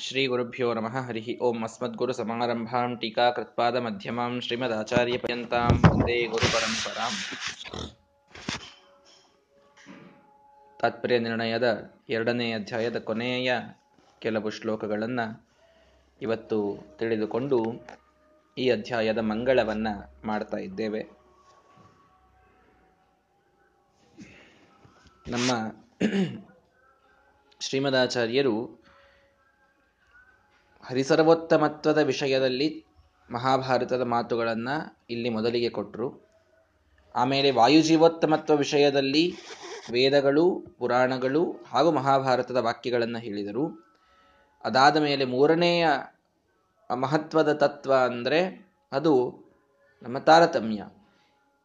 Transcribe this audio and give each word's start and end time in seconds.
ಶ್ರೀ 0.00 0.26
ಗುರುಭ್ಯೋ 0.26 0.74
ನಮಃ. 0.74 1.06
ಹರಿ 1.06 1.38
ಓಂ 1.38 1.64
ಅಸ್ಮದ್ಗುರು 1.64 2.12
ಸಮಾರಂಭಾಂ 2.12 2.98
ಟೀಕಾಕೃತ್ಪಾದ 2.98 3.76
ಮಧ್ಯಮಾಂ 3.76 4.40
ಶ್ರೀಮದಾಚಾರ್ಯ 4.40 5.18
ಪರ್ಯಂತಾಂ 5.18 5.82
ವಂದೇ 5.90 6.26
ಗುರು 6.26 6.52
ಪರಂಪರಾಂ. 6.52 7.12
ತಾತ್ಪರ್ಯ 10.80 11.18
ನಿರ್ಣಯದ 11.18 11.92
ಎರಡನೇ 12.08 12.52
ಅಧ್ಯಾಯದ 12.52 12.98
ಕೊನೆಯ 12.98 13.60
ಕೆಲವು 14.18 14.50
ಶ್ಲೋಕಗಳನ್ನು 14.50 15.46
ಇವತ್ತು 16.22 16.86
ತಿಳಿದುಕೊಂಡು 16.98 17.86
ಈ 18.58 18.70
ಅಧ್ಯಾಯದ 18.70 19.18
ಮಂಗಳವನ್ನ 19.18 19.88
ಮಾಡ್ತಾ 20.24 20.56
ಇದ್ದೇವೆ. 20.56 21.10
ನಮ್ಮ 25.28 25.50
ಶ್ರೀಮದಾಚಾರ್ಯರು 27.60 28.77
ಹರಿಸರ್ವೋತ್ತಮತ್ವದ 30.88 31.98
ವಿಷಯದಲ್ಲಿ 31.98 32.84
ಮಹಾಭಾರತದ 33.30 34.02
ಮಾತುಗಳನ್ನು 34.02 35.06
ಇಲ್ಲಿ 35.10 35.28
ಮೊದಲಿಗೆ 35.28 35.68
ಕೊಟ್ಟರು 35.68 36.28
ಆಮೇಲೆ 37.14 37.50
ವಾಯುಜೀವೋತ್ತಮತ್ವ 37.50 38.56
ವಿಷಯದಲ್ಲಿ 38.56 39.34
ವೇದಗಳು, 39.92 40.60
ಪುರಾಣಗಳು 40.78 41.52
ಹಾಗೂ 41.68 41.90
ಮಹಾಭಾರತದ 41.90 42.56
ವಾಕ್ಯಗಳನ್ನು 42.56 43.18
ಹೇಳಿದರು. 43.18 43.86
ಅದಾದ 44.64 44.96
ಮೇಲೆ 44.96 45.24
ಮೂರನೆಯ 45.24 45.88
ಮಹತ್ವದ 46.94 47.52
ತತ್ವ 47.52 47.94
ಅಂದರೆ 47.94 48.68
ಅದು 48.92 49.44
ನಮ್ಮ 50.02 50.18
ತಾರತಮ್ಯ. 50.18 50.82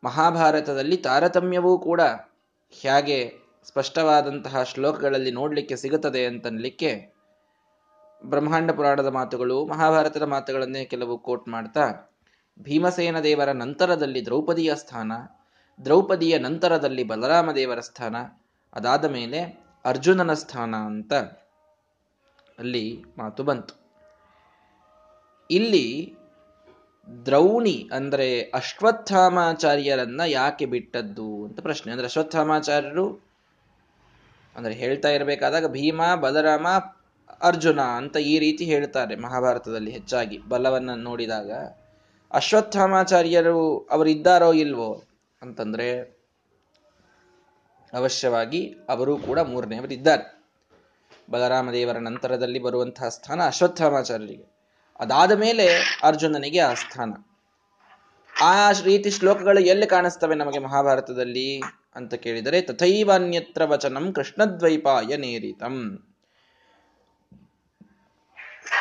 ಮಹಾಭಾರತದಲ್ಲಿ 0.04 0.98
ತಾರತಮ್ಯವೂ 0.98 1.80
ಕೂಡ 1.80 2.02
ಹೇಗೆ 2.72 3.34
ಸ್ಪಷ್ಟವಾದಂತಹ 3.64 4.64
ಶ್ಲೋಕಗಳಲ್ಲಿ 4.64 5.32
ನೋಡಲಿಕ್ಕೆ 5.32 5.76
ಸಿಗುತ್ತದೆ 5.76 6.26
ಅಂತನ್ಲಿಕ್ಕೆ 6.26 7.13
ಬ್ರಹ್ಮಾಂಡ 8.26 8.72
ಪುರಾಣದ 8.72 9.08
ಮಾತುಗಳು, 9.08 9.66
ಮಹಾಭಾರತದ 9.66 10.24
ಮಾತುಗಳನ್ನೇ 10.24 10.86
ಕೆಲವು 10.86 11.18
ಕೋಟ್ 11.18 11.48
ಮಾಡ್ತಾ, 11.48 12.14
ಭೀಮಸೇನ 12.62 13.20
ದೇವರ 13.20 13.52
ನಂತರದಲ್ಲಿ 13.52 14.26
ದ್ರೌಪದಿಯ 14.26 14.76
ಸ್ಥಾನ, 14.76 15.12
ದ್ರೌಪದಿಯ 15.86 16.38
ನಂತರದಲ್ಲಿ 16.38 17.04
ಬಲರಾಮ 17.04 17.52
ದೇವರ 17.52 17.80
ಸ್ಥಾನ, 17.80 18.16
ಅದಾದ 18.74 19.06
ಮೇಲೆ 19.06 19.64
ಅರ್ಜುನನ 19.86 20.34
ಸ್ಥಾನ 20.34 20.76
ಅಂತ 20.76 21.14
ಅಲ್ಲಿ 22.60 23.04
ಮಾತು 23.18 23.44
ಬಂತು. 23.44 23.84
ಇಲ್ಲಿ 25.52 26.16
ದ್ರೌಣಿ 27.26 27.90
ಅಂದ್ರೆ 27.94 28.42
ಅಶ್ವತ್ಥಾಮಾಚಾರ್ಯರನ್ನ 28.42 30.22
ಯಾಕೆ 30.26 30.66
ಬಿಟ್ಟದ್ದು 30.66 31.46
ಅಂತ 31.46 31.60
ಪ್ರಶ್ನೆ. 31.60 31.92
ಅಂದ್ರೆ 31.92 32.08
ಅಶ್ವತ್ಥಾಮಾಚಾರ್ಯರು 32.08 33.08
ಅಂದ್ರೆ 34.56 34.74
ಹೇಳ್ತಾ 34.74 35.10
ಇರಬೇಕಾದಾಗ 35.10 35.68
ಭೀಮ, 35.68 36.02
ಬಲರಾಮ 36.16 36.68
ಅರ್ಜುನ 37.44 37.82
ಅಂತ 37.82 38.18
ಈ 38.18 38.40
ರೀತಿ 38.40 38.66
ಹೇಳ್ತಾರೆ 38.66 39.16
ಮಹಾಭಾರತದಲ್ಲಿ 39.16 39.92
ಹೆಚ್ಚಾಗಿ. 39.92 40.38
ಬಲವನ್ನ 40.38 40.90
ನೋಡಿದಾಗ, 40.94 41.52
ಅಶ್ವತ್ಥಾಮಾಚಾರ್ಯರು 42.32 43.80
ಅವರಿದ್ದಾರೋ 43.80 44.54
ಇಲ್ವೋ 44.54 45.04
ಅಂತಂದ್ರೆ, 45.42 46.00
ಅವಶ್ಯವಾಗಿ 47.94 48.76
ಅವರು 48.90 49.18
ಕೂಡ 49.18 49.40
ಮೂರನೆಯವರಿದ್ದಾರೆ 49.40 50.44
ಬಲರಾಮ 51.30 51.72
ದೇವರ 51.72 51.98
ನಂತರದಲ್ಲಿ 51.98 52.60
ಬರುವಂತಹ 52.60 53.10
ಸ್ಥಾನ 53.10 53.42
ಅಶ್ವತ್ಥಾಮಾಚಾರ್ಯರಿಗೆ. 53.46 54.54
ಅದಾದ 55.00 55.32
ಮೇಲೆ 55.32 56.00
ಅರ್ಜುನನಿಗೆ 56.04 56.60
ಆ 56.60 56.74
ಸ್ಥಾನ. 56.74 57.14
ಆ 58.42 58.72
ರೀತಿ 58.72 59.12
ಶ್ಲೋಕಗಳು 59.12 59.60
ಎಲ್ಲಿ 59.60 59.86
ಕಾಣಿಸ್ತವೆ 59.86 60.36
ನಮಗೆ 60.36 60.60
ಮಹಾಭಾರತದಲ್ಲಿ 60.60 61.62
ಅಂತ 61.96 62.14
ಕೇಳಿದರೆ 62.14 62.62
ತಥೈವಾನ್ಯತ್ರ 62.62 63.66
ವಚನಂ 63.66 64.14
ಕೃಷ್ಣದ್ವೈಪಾಯ 64.14 65.18
ನೇರಿತಂ. 65.18 66.08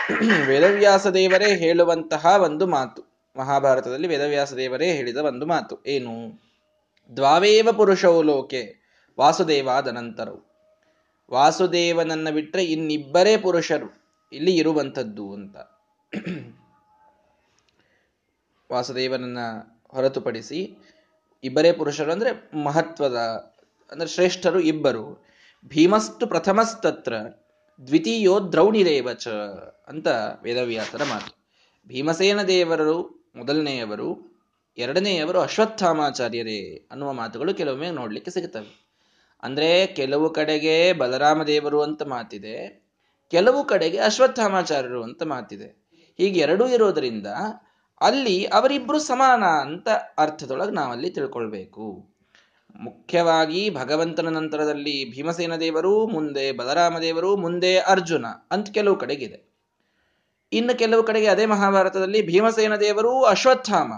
ವೇದವ್ಯಾಸ 0.47 1.07
ದೇವರೇ 1.07 1.57
ಹೇಳುವಂತಹ 1.57 2.27
ಒಂದು 2.27 2.67
ಮಾತು. 2.67 3.13
ಮಹಾಭಾರತದಲ್ಲಿ 3.37 4.09
ವೇದವ್ಯಾಸ 4.09 4.53
ದೇವರೇ 4.53 4.93
ಹೇಳಿದ 4.93 5.17
ಒಂದು 5.17 5.47
ಮಾತು. 5.47 5.79
ಏನು? 5.87 6.41
ದ್ವಾವೇವ 7.17 7.69
ಪುರುಷೌ 7.77 8.23
ಲೋಕೆ, 8.23 8.77
ವಾಸುದೇವಾದ 9.21 9.89
ನಂತರವು. 9.89 10.41
ವಾಸುದೇವನನ್ನ 11.31 12.31
ಬಿಟ್ರೆ 12.31 12.65
ಇನ್ನಿಬ್ಬರೇ 12.65 13.37
ಪುರುಷರು 13.37 14.03
ಇಲ್ಲಿ 14.33 14.57
ಇರುವಂಥದ್ದು 14.57 15.33
ಅಂತ. 15.33 15.57
ವಾಸುದೇವನನ್ನ 18.73 19.39
ಹೊರತುಪಡಿಸಿ 19.89 20.79
ಇಬ್ಬರೇ 21.45 21.73
ಪುರುಷರು 21.73 22.13
ಅಂದ್ರೆ 22.13 22.51
ಮಹತ್ವದ 22.65 23.17
ಅಂದ್ರೆ 23.93 24.09
ಶ್ರೇಷ್ಠರು 24.09 24.61
ಇಬ್ಬರು. 24.61 25.27
ಭೀಮಸ್ತು 25.65 26.27
ಪ್ರಥಮಸ್ತತ್ರ 26.27 27.15
ದ್ವಿತೀಯೋ 27.87 28.41
ದ್ರೌಣಿರೇವಚ 28.41 29.29
ಅಂತ 29.89 30.09
ವೇದವ್ಯಾಸರ 30.43 31.05
ಮಾತು. 31.05 31.49
ಭೀಮಸೇನ 31.89 32.43
ದೇವರು 32.43 33.23
ಮೊದಲನೆಯವರು, 33.37 34.41
ಎರಡನೆಯವರು 34.79 35.41
ಅಶ್ವತ್ಥಾಮಾಚಾರ್ಯರೇ 35.41 36.89
ಅನ್ನುವ 36.91 37.13
ಮಾತುಗಳು 37.13 37.55
ಕೆಲವೊಮ್ಮೆ 37.55 37.91
ನೋಡ್ಲಿಕ್ಕೆ 37.91 38.31
ಸಿಗುತ್ತವೆ. 38.31 38.93
ಅಂದ್ರೆ 39.43 39.87
ಕೆಲವು 39.87 40.31
ಕಡೆಗೆ 40.31 40.93
ಬಲರಾಮ 40.93 41.43
ದೇವರು 41.43 41.83
ಅಂತ 41.83 42.03
ಮಾತಿದೆ, 42.03 42.83
ಕೆಲವು 43.31 43.65
ಕಡೆಗೆ 43.65 43.99
ಅಶ್ವತ್ಥಾಮಾಚಾರ್ಯರು 43.99 45.03
ಅಂತ 45.03 45.23
ಮಾತಿದೆ. 45.23 45.83
ಹೀಗೆ 46.17 46.41
ಎರಡೂ 46.41 46.69
ಇರೋದರಿಂದ 46.69 47.27
ಅಲ್ಲಿ 48.01 48.45
ಅವರಿಬ್ರು 48.45 48.99
ಸಮಾನ 48.99 49.45
ಅಂತ 49.45 49.89
ಅರ್ಥದೊಳಗೆ 50.19 50.71
ನಾವಲ್ಲಿ 50.71 51.11
ತಿಳ್ಕೊಳ್ಬೇಕು. 51.11 52.12
ಮುಖ್ಯವಾಗಿ 52.81 53.71
ಭಗವಂತನ 53.71 54.29
ನಂತರದಲ್ಲಿ 54.29 55.11
ಭೀಮಸೇನ 55.11 55.57
ದೇವರು, 55.57 56.07
ಮುಂದೆ 56.07 56.53
ಬಲರಾಮ 56.53 56.99
ದೇವರು, 56.99 57.37
ಮುಂದೆ 57.37 57.79
ಅರ್ಜುನ 57.79 58.27
ಅಂತ 58.27 58.71
ಕೆಲವು 58.71 58.97
ಕಡೆಗಿದೆ. 58.97 59.53
ಇನ್ನು 60.53 60.79
ಕೆಲವು 60.79 61.03
ಕಡೆಗೆ 61.03 61.27
ಅದೇ 61.27 61.47
ಮಹಾಭಾರತದಲ್ಲಿ 61.47 62.27
ಭೀಮಸೇನ 62.27 62.77
ದೇವರು 62.77 63.25
ಅಶ್ವತ್ಥಾಮ, 63.25 63.93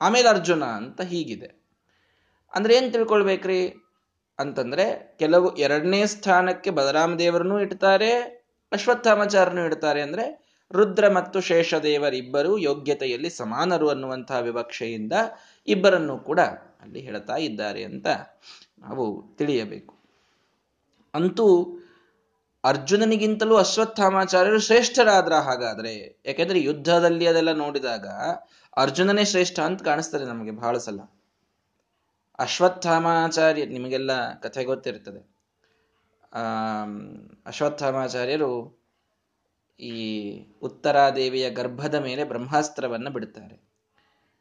ಆಮೇಲೆ 0.00 0.28
ಅರ್ಜುನ 0.28 0.64
ಅಂತ 0.64 1.00
ಹೀಗಿದೆ. 1.00 1.62
ಅಂದ್ರೆ 2.54 2.74
ಏನ್ 2.74 2.92
ತಿಳ್ಕೊಳ್ಬೇಕ್ರಿ? 2.92 3.74
ಅಂತಂದ್ರೆ 4.38 5.16
ಕೆಲವು 5.18 5.56
ಎರಡನೇ 5.56 6.06
ಸ್ಥಾನಕ್ಕೆ 6.06 6.70
ಬಲರಾಮ 6.70 7.14
ದೇವರನ್ನು 7.14 7.60
ಇಡ್ತಾರೆ 7.60 8.42
ಅಶ್ವತ್ಥಾಮಾಚಾರನು 8.72 9.64
ಇಡ್ತಾರೆ 9.64 10.02
ಅಂದ್ರೆ 10.02 10.41
ರುದ್ರ 10.72 11.08
ಮತ್ತು 11.08 11.40
ಶೇಷದೇವರಿಬ್ಬರು 11.40 12.58
ಯೋಗ್ಯತೆಯಲ್ಲಿ 12.58 13.30
ಸಮಾನರು 13.30 13.88
ಅನ್ನುವಂತಹ 13.88 14.38
ವಿವಕ್ಷೆಯಿಂದ 14.38 15.12
ಇಬ್ಬರನ್ನು 15.66 16.18
ಕೂಡ 16.18 16.40
ಅಲ್ಲಿ 16.80 17.00
ಹೇಳ್ತಾ 17.00 17.36
ಇದ್ದಾರೆ 17.36 17.84
ಅಂತ 17.84 18.06
ನಾವು 18.78 19.36
ತಿಳಿಯಬೇಕು. 19.36 19.94
ಅಂತೂ 21.14 21.78
ಅರ್ಜುನನಿಗಿಂತಲೂ 22.64 23.56
ಅಶ್ವತ್ಥಾಮಾಚಾರ್ಯರು 23.56 24.60
ಶ್ರೇಷ್ಠರಾದ್ರ 24.60 25.34
ಹಾಗಾದ್ರೆ, 25.34 26.22
ಯಾಕೆಂದ್ರೆ 26.26 26.60
ಯುದ್ಧದಲ್ಲಿ 26.60 27.26
ಅದೆಲ್ಲ 27.26 27.52
ನೋಡಿದಾಗ 27.52 28.06
ಅರ್ಜುನನೇ 28.76 29.24
ಶ್ರೇಷ್ಠ 29.24 29.60
ಅಂತ 29.60 29.82
ಕಾಣಿಸ್ತದೆ 29.82 30.24
ನಮಗೆ 30.24 30.50
ಬಹಳ 30.50 30.78
ಸಲ. 30.78 31.00
ಅಶ್ವತ್ಥಾಮಾಚಾರ್ಯ, 32.38 33.66
ನಿಮಗೆಲ್ಲ 33.66 34.34
ಕಥೆ 34.34 34.64
ಗೊತ್ತಿರ್ತದೆ. 34.64 35.32
ಅಶ್ವತ್ಥಾಮಾಚಾರ್ಯರು 37.46 38.81
ಈ 39.80 39.94
ಉತ್ತರಾದೇವಿಯ 40.62 41.46
ಗರ್ಭದ 41.50 41.94
ಮೇಲೆ 41.94 42.24
ಬ್ರಹ್ಮಾಸ್ತ್ರವನ್ನು 42.24 43.10
ಬಿಡ್ತಾರೆ. 43.10 43.56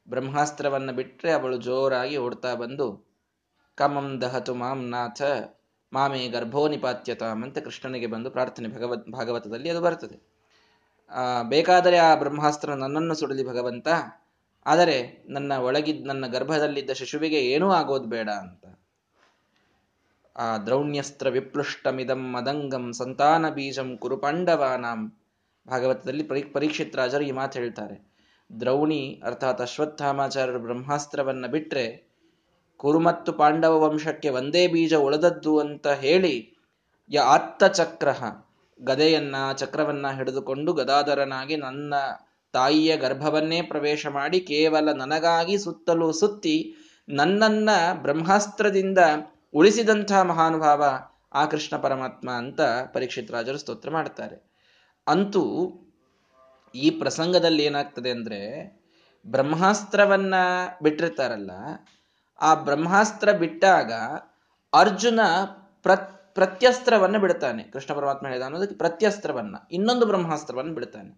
ಬ್ರಹ್ಮಾಸ್ತ್ರವನ್ನು 0.07 0.93
ಬಿಟ್ಟರೆ 0.93 1.31
ಅವಳು 1.31 1.57
ಜೋರಾಗಿ 1.57 2.17
ಓಡ್ತಾ 2.17 2.51
ಬಂದು, 2.55 2.87
ಕಮಂ 3.77 4.07
ದಹತು 4.21 4.53
ಮಾಂ 4.55 4.79
ನಾಥ, 4.85 5.21
ಮಾಮೇ 5.93 6.21
ಗರ್ಭೋ 6.27 6.61
ನಿಪಾತ್ಯತಾಂ 6.67 7.39
ಅಂತ 7.43 7.57
ಕೃಷ್ಣನಿಗೆ 7.57 8.07
ಬಂದು 8.07 8.29
ಪ್ರಾರ್ಥನೆ 8.31 8.67
ಭಗವತ್ 8.67 9.07
ಭಾಗವತದಲ್ಲಿ 9.09 9.69
ಅದು 9.69 9.81
ಬರ್ತದೆ. 9.81 10.17
ಬೇಕಾದರೆ 11.49 11.97
ಆ 11.99 12.11
ಬ್ರಹ್ಮಾಸ್ತ್ರ 12.15 12.75
ನನ್ನನ್ನು 12.75 13.15
ಸುಡಲಿ 13.15 13.43
ಭಗವಂತ, 13.43 13.87
ಆದರೆ 14.65 14.97
ನನ್ನ 15.27 15.51
ಒಳಗಿದ್ದ 15.59 16.07
ನನ್ನ 16.07 16.25
ಗರ್ಭದಲ್ಲಿದ್ದ 16.27 16.91
ಶಿಶುವಿಗೆ 16.91 17.39
ಏನೂ 17.53 17.67
ಆಗೋದು 17.71 18.07
ಬೇಡ 18.07 18.29
ಅಂತ. 18.29 18.63
ಆ 20.35 20.45
ದ್ರೌಣ್ಯಸ್ತ್ರ 20.57 21.29
ವಿಪ್ಲುಷ್ಟಮಿದಂ 21.29 22.21
ಮದಂಗಂ 22.35 22.85
ಸಂತಾನ 22.93 23.45
ಬೀಜಂ 23.49 23.89
ಕುರುಪಾಂಡವಾನಾಂ 23.97 25.01
ಭಾಗವತದಲ್ಲಿ 25.71 26.23
ಪರಿ, 26.23 26.41
ಪರೀಕ್ಷಿತ್ 26.41 26.95
ರಾಜರು 26.95 27.23
ಈ 27.23 27.31
ಮಾತು 27.31 27.59
ಹೇಳ್ತಾರೆ. 27.59 27.95
ದ್ರೌಣಿ 28.49 29.01
ಅರ್ಥಾತ್ 29.23 29.61
ಅಶ್ವತ್ಥಾಮಾಚಾರ್ಯರು 29.61 30.59
ಬ್ರಹ್ಮಾಸ್ತ್ರವನ್ನ 30.59 31.47
ಬಿಟ್ಟರೆ 31.47 31.85
ಕುರು 32.79 32.99
ಮತ್ತು 32.99 33.33
ಪಾಂಡವ 33.33 33.73
ವಂಶಕ್ಕೆ 33.83 34.29
ಒಂದೇ 34.29 34.67
ಬೀಜ 34.67 34.93
ಉಳಿದದ್ದು 34.93 35.59
ಅಂತ 35.59 35.87
ಹೇಳಿ 35.87 36.35
ಯ 37.09 37.19
ಆತ್ತ 37.19 37.63
ಚಕ್ರ 37.63 38.09
ಗದೆಯನ್ನ, 38.79 39.35
ಚಕ್ರವನ್ನ 39.53 40.07
ಹಿಡಿದುಕೊಂಡು 40.11 40.73
ಗದಾಧರನಾಗಿ 40.73 41.55
ನನ್ನ 41.55 41.93
ತಾಯಿಯ 42.53 42.97
ಗರ್ಭವನ್ನೇ 42.97 43.61
ಪ್ರವೇಶ 43.61 44.07
ಮಾಡಿ 44.09 44.39
ಕೇವಲ 44.41 44.91
ನನಗಾಗಿ 44.93 45.57
ಸುತ್ತಲೂ 45.57 46.11
ಸುತ್ತಿ 46.11 46.55
ನನ್ನನ್ನ 47.09 47.69
ಬ್ರಹ್ಮಾಸ್ತ್ರದಿಂದ 48.01 48.99
ಉಳಿಸಿದಂಥ 49.53 50.11
ಮಹಾನುಭಾವ 50.11 50.83
ಆ 51.33 51.45
ಕೃಷ್ಣ 51.45 51.77
ಪರಮಾತ್ಮ 51.77 52.29
ಅಂತ 52.31 52.61
ಪರೀಕ್ಷಿತ್ 52.93 53.31
ರಾಜರು 53.31 53.57
ಸ್ತೋತ್ರ 53.57 53.91
ಮಾಡ್ತಾರೆ. 53.91 54.37
ಅಂತೂ 55.11 55.43
ಈ 56.75 56.89
ಪ್ರಸಂಗದಲ್ಲಿ 57.01 57.63
ಏನಾಗ್ತದೆ 57.63 58.09
ಅಂದರೆ 58.11 58.39
ಬ್ರಹ್ಮಾಸ್ತ್ರವನ್ನ 59.25 60.35
ಬಿಟ್ಟಿರ್ತಾರಲ್ಲ, 60.83 61.51
ಆ 62.41 62.51
ಬ್ರಹ್ಮಾಸ್ತ್ರ 62.67 63.31
ಬಿಟ್ಟಾಗ 63.31 63.91
ಅರ್ಜುನ 64.73 65.19
ಪ್ರತ್ 65.85 66.09
ಪ್ರತ್ಯಸ್ತ್ರವನ್ನು 66.35 67.19
ಬಿಡ್ತಾನೆ. 67.19 67.63
ಕೃಷ್ಣ 67.63 67.91
ಪರಮಾತ್ಮ 67.93 68.27
ಹೇಳಿದ 68.27 68.41
ಅನ್ನೋದಕ್ಕೆ 68.41 68.75
ಪ್ರತ್ಯಸ್ತ್ರವನ್ನ, 68.75 69.55
ಇನ್ನೊಂದು 69.71 70.05
ಬ್ರಹ್ಮಾಸ್ತ್ರವನ್ನು 70.05 70.73
ಬಿಡ್ತಾನೆ. 70.73 71.11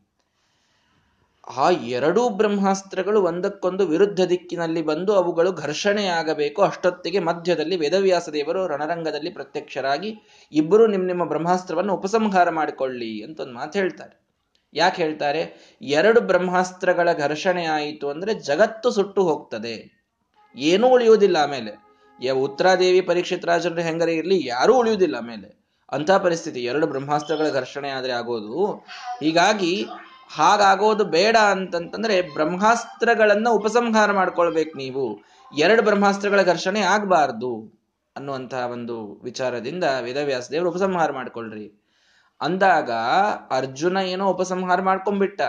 ಆ 1.48 1.70
ಎರಡೂ 1.70 2.30
ಬ್ರಹ್ಮಾಸ್ತ್ರಗಳು 2.30 3.22
ಒಂದಕ್ಕೊಂದು 3.22 3.88
ವಿರುದ್ಧ 3.88 4.20
ದಿಕ್ಕಿನಲ್ಲಿ 4.20 4.82
ಬಂದು 4.82 5.14
ಅವುಗಳು 5.14 5.52
ಘರ್ಷಣೆಯಾಗಬೇಕು. 5.52 6.62
ಅಷ್ಟೊತ್ತಿಗೆ 6.62 7.20
ಮಧ್ಯದಲ್ಲಿ 7.20 7.76
ವೇದವ್ಯಾಸ 7.76 8.30
ದೇವರು 8.30 8.68
ರಣರಂಗದಲ್ಲಿ 8.68 9.30
ಪ್ರತ್ಯಕ್ಷರಾಗಿ, 9.30 10.16
ಇಬ್ಬರು 10.52 10.88
ನಿಮ್ಮ 10.88 11.08
ನಿಮ್ಮ 11.08 11.26
ಬ್ರಹ್ಮಾಸ್ತ್ರವನ್ನು 11.26 11.94
ಉಪಸಂಹಾರ 11.94 12.50
ಮಾಡಿಕೊಳ್ಳಿ 12.50 13.24
ಅಂತ 13.24 13.40
ಒಂದು 13.40 13.54
ಮಾತು 13.54 13.80
ಹೇಳ್ತಾರೆ. 13.80 14.24
ಯಾಕೆ 14.74 15.04
ಹೇಳ್ತಾರೆ? 15.04 15.76
ಎರಡು 15.82 16.22
ಬ್ರಹ್ಮಾಸ್ತ್ರಗಳ 16.22 17.10
ಘರ್ಷಣೆ 17.14 17.66
ಆಯಿತು 17.66 18.10
ಅಂದ್ರೆ 18.10 18.34
ಜಗತ್ತು 18.34 18.92
ಸುಟ್ಟು 18.92 19.24
ಹೋಗ್ತದೆ. 19.24 20.04
ಏನೂ 20.58 20.88
ಉಳಿಯುವುದಿಲ್ಲ 20.88 21.38
ಆಮೇಲೆ. 21.38 21.84
ಉತ್ತರಾದೇವಿ 22.32 23.02
ಪರೀಕ್ಷಿತ್ 23.02 23.46
ರಾಜರು 23.46 23.82
ಹೆಂಗರೇ 23.82 24.14
ಇರಲಿ, 24.14 24.46
ಯಾರೂ 24.46 24.78
ಉಳಿಯುವುದಿಲ್ಲ 24.78 25.16
ಆಮೇಲೆ. 25.16 25.64
ಅಂತ 25.92 26.12
ಪರಿಸ್ಥಿತಿ. 26.12 26.64
ಎರಡು 26.64 26.88
ಬ್ರಹ್ಮಾಸ್ತ್ರಗಳ 26.88 27.50
ಘರ್ಷಣೆ 27.50 27.90
ಆದ್ರೆ 27.90 28.12
ಆಗೋದು. 28.12 28.66
ಹೀಗಾಗಿ 29.24 29.86
ಹಾಗಾಗೋದು 30.36 31.04
ಬೇಡ 31.04 31.38
ಅಂತಂತಂದ್ರೆ 31.38 32.22
ಬ್ರಹ್ಮಾಸ್ತ್ರಗಳನ್ನ 32.22 33.48
ಉಪಸಂಹಾರ 33.50 34.12
ಮಾಡ್ಕೊಳ್ಬೇಕು 34.12 34.78
ನೀವು. 34.78 35.20
ಎರಡು 35.58 35.82
ಬ್ರಹ್ಮಾಸ್ತ್ರಗಳ 35.82 36.42
ಘರ್ಷಣೆ 36.42 36.82
ಆಗಬಾರ್ದು 36.82 37.84
ಅನ್ನುವಂತಹ 38.16 38.68
ಒಂದು 38.68 39.22
ವಿಚಾರದಿಂದ 39.24 39.84
ವೇದವ್ಯಾಸ 40.02 40.50
ದೇವರು 40.52 40.70
ಉಪಸಂಹಾರ 40.70 41.12
ಮಾಡ್ಕೊಳ್ರಿ. 41.12 41.84
ಅಂದಾಗ 42.42 42.92
ಅರ್ಜುನ 43.52 43.98
ಏನೋ 43.98 44.26
ಉಪಸಂಹಾರ 44.28 44.82
ಮಾಡ್ಕೊಂಡ್ಬಿಟ್ಟ. 44.82 45.42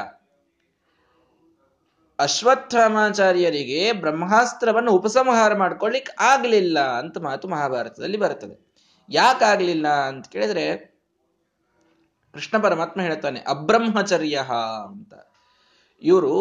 ಅಶ್ವತ್ಥಾಮಾಚಾರ್ಯರಿಗೆ 2.19 3.93
ಬ್ರಹ್ಮಾಸ್ತ್ರವನ್ನು 3.93 4.91
ಉಪಸಂಹಾರ 4.91 5.55
ಮಾಡ್ಕೊಳ್ಳಿಕ್ 5.55 6.11
ಆಗ್ಲಿಲ್ಲ 6.21 6.79
ಅಂತ 6.81 7.19
ಮಾತು 7.19 7.49
ಮಹಾಭಾರತದಲ್ಲಿ 7.49 8.17
ಬರ್ತದೆ. 8.17 8.75
ಯಾಕಾಗ್ಲಿಲ್ಲ 9.11 9.89
ಅಂತ 9.89 10.27
ಕೇಳಿದ್ರೆ 10.29 10.94
ಕೃಷ್ಣ 12.35 12.63
ಪರಮಾತ್ಮ 12.63 13.01
ಹೇಳ್ತಾನೆ, 13.01 13.41
ಅಬ್ರಹ್ಮಚರ್ಯ 13.41 14.45
ಅಂತ. 14.87 15.15
ಇವರು 16.03 16.33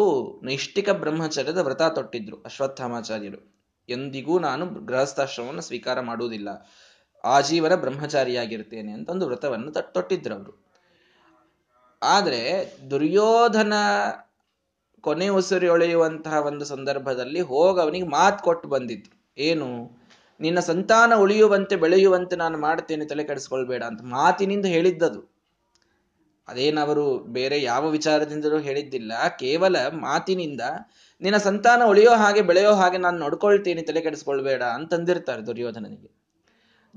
ನೈಷ್ಠಿಕ 0.43 0.89
ಬ್ರಹ್ಮಚರ್ಯದ 0.89 1.57
ವ್ರತ 1.57 1.81
ತೊಟ್ಟಿದ್ರು 1.81 2.37
ಅಶ್ವತ್ಥಾಮಾಚಾರ್ಯರು. 2.45 3.41
ಎಂದಿಗೂ 3.89 4.39
ನಾನು 4.39 4.65
ಗೃಹಸ್ಥಾಶ್ರಮವನ್ನು 4.65 5.61
ಸ್ವೀಕಾರ 5.61 5.99
ಮಾಡುವುದಿಲ್ಲ. 5.99 6.69
ಆಜೀವನ 7.23 7.75
ಬ್ರಹ್ಮಚಾರಿಯಾಗಿರ್ತೇನೆ 7.75 8.91
ಅಂತ 8.91 9.09
ಒಂದು 9.09 9.27
ವ್ರತವನ್ನು 9.27 9.71
ತೊಟ್ಟಿದ್ರು 9.71 10.35
ಅವರು. 10.35 10.63
ಆದ್ರೆ 12.03 12.73
ದುರ್ಯೋಧನ 12.91 13.73
ಕೊನೆ 15.01 15.27
ಉಸಿರಿ 15.29 15.67
ಒಳೆಯುವಂತಹ 15.67 16.45
ಒಂದು 16.45 16.65
ಸಂದರ್ಭದಲ್ಲಿ 16.65 17.41
ಹೋಗ 17.41 17.81
ಅವನಿಗೆ 17.81 18.07
ಮಾತು 18.07 18.43
ಕೊಟ್ಟು 18.43 18.69
ಬಂದಿದ್ರು. 18.69 19.33
ಏನು, 19.37 19.91
ನಿನ್ನ 20.39 20.59
ಸಂತಾನ 20.59 21.13
ಉಳಿಯುವಂತೆ 21.15 21.75
ಬೆಳೆಯುವಂತೆ 21.75 22.35
ನಾನು 22.35 22.57
ಮಾಡ್ತೇನೆ, 22.57 23.05
ತಲೆ 23.05 23.23
ಕೆಡಿಸ್ಕೊಳ್ಬೇಡ 23.23 23.83
ಅಂತ 23.83 24.01
ಮಾತಿನಿಂದ 24.01 24.65
ಹೇಳಿದ್ದದು. 24.65 25.32
ಅದೇನವರು 26.47 27.19
ಬೇರೆ 27.19 27.61
ಯಾವ 27.61 27.89
ವಿಚಾರದಿಂದಲೂ 27.89 28.59
ಹೇಳಿದ್ದಿಲ್ಲ. 28.59 29.11
ಕೇವಲ 29.39 29.75
ಮಾತಿನಿಂದ, 29.87 30.61
ನಿನ್ನ 31.21 31.37
ಸಂತಾನ 31.37 31.81
ಉಳಿಯೋ 31.85 32.11
ಹಾಗೆ 32.11 32.41
ಬೆಳೆಯೋ 32.41 32.73
ಹಾಗೆ 32.73 32.97
ನಾನು 32.97 33.17
ನೋಡ್ಕೊಳ್ತೀನಿ, 33.17 33.81
ತಲೆ 33.81 34.01
ಕೆಡಿಸ್ಕೊಳ್ಬೇಡ 34.01 34.63
ಅಂತಂದಿರ್ತಾರೆ 34.63 35.41
ದುರ್ಯೋಧನನಿಗೆ. 35.41 36.23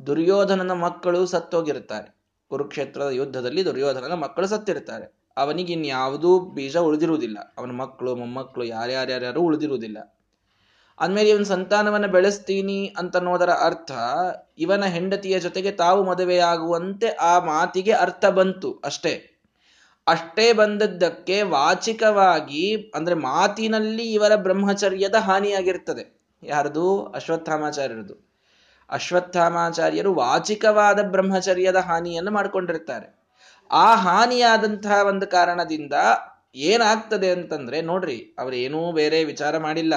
ದುರ್ಯೋಧನನ 0.07 0.73
ಮಕ್ಕಳು 0.73 1.27
ಸತ್ತೋಗಿರ್ತಾರೆ 1.27 2.17
ಕುರುಕ್ಷೇತ್ರದ 2.49 3.09
ಯುದ್ಧದಲ್ಲಿ 3.09 3.65
ದುರ್ಯೋಧನನ 3.65 4.13
ಮಕ್ಕಳು 4.13 4.47
ಸತ್ತಿರ್ತಾರೆ. 4.47 5.17
ಅವನಿಗೆ 5.37 5.73
ಇನ್ಯಾವುದೂ 5.73 6.39
ಬೀಜ 6.39 6.77
ಉಳಿದಿರುವುದಿಲ್ಲ. 6.77 7.55
ಅವನ 7.59 7.71
ಮಕ್ಕಳು, 7.71 8.15
ಮೊಮ್ಮಕ್ಕಳು 8.15 8.65
ಯಾರ್ಯಾರ್ಯಾರು 8.65 9.41
ಉಳಿದಿರುವುದಿಲ್ಲ. 9.41 10.17
ಅಂದಮೇಲೆ 11.01 11.31
ಇವನ್ 11.31 11.45
ಸಂತಾನವನ್ನ 11.45 12.07
ಬೆಳೆಸ್ತೀನಿ 12.07 12.95
ಅಂತನ್ನೋದರ 12.99 13.51
ಅರ್ಥ, 13.51 13.93
ಇವನ 14.59 14.85
ಹೆಂಡತಿಯ 14.85 15.41
ಜೊತೆಗೆ 15.41 15.71
ತಾವು 15.71 16.05
ಮದುವೆಯಾಗುವಂತೆ 16.05 17.09
ಆ 17.09 17.39
ಮಾತಿಗೆ 17.39 17.93
ಅರ್ಥ 17.93 18.25
ಬಂತು 18.25 18.83
ಅಷ್ಟೇ. 18.85 19.36
ಅಷ್ಟೇ 20.07 20.53
ಬಂದದ್ದಕ್ಕೆ 20.53 21.43
ವಾಚಿಕವಾಗಿ, 21.43 22.93
ಅಂದ್ರೆ 22.95 23.15
ಮಾತಿನಲ್ಲಿ 23.15 24.13
ಇವರ 24.13 24.37
ಬ್ರಹ್ಮಚರ್ಯದ 24.37 25.15
ಹಾನಿಯಾಗಿರ್ತದೆ. 25.15 26.21
ಯಾರದು? 26.43 27.07
ಅಶ್ವತ್ಥಾಮಾಚಾರ್ಯರದು. 27.07 28.31
ಅಶ್ವತ್ಥಾಮಾಚಾರ್ಯರು 28.91 30.15
ವಾಚಿಕವಾದ 30.15 31.03
ಬ್ರಹ್ಮಚರ್ಯದ 31.03 31.77
ಹಾನಿಯನ್ನು 31.77 32.31
ಮಾಡಿಕೊಂಡಿರ್ತಾರೆ. 32.31 33.27
ಆ 33.71 33.95
ಹಾನಿಯಾದಂತಹ 33.95 35.07
ಒಂದು 35.07 35.27
ಕಾರಣದಿಂದ 35.27 35.93
ಏನಾಗ್ತದೆ 36.55 37.31
ಅಂತಂದ್ರೆ, 37.31 37.81
ನೋಡ್ರಿ 37.81 38.37
ಅವ್ರೇನೂ 38.39 38.93
ಬೇರೆ 38.93 39.25
ವಿಚಾರ 39.25 39.59
ಮಾಡಿಲ್ಲ. 39.59 39.95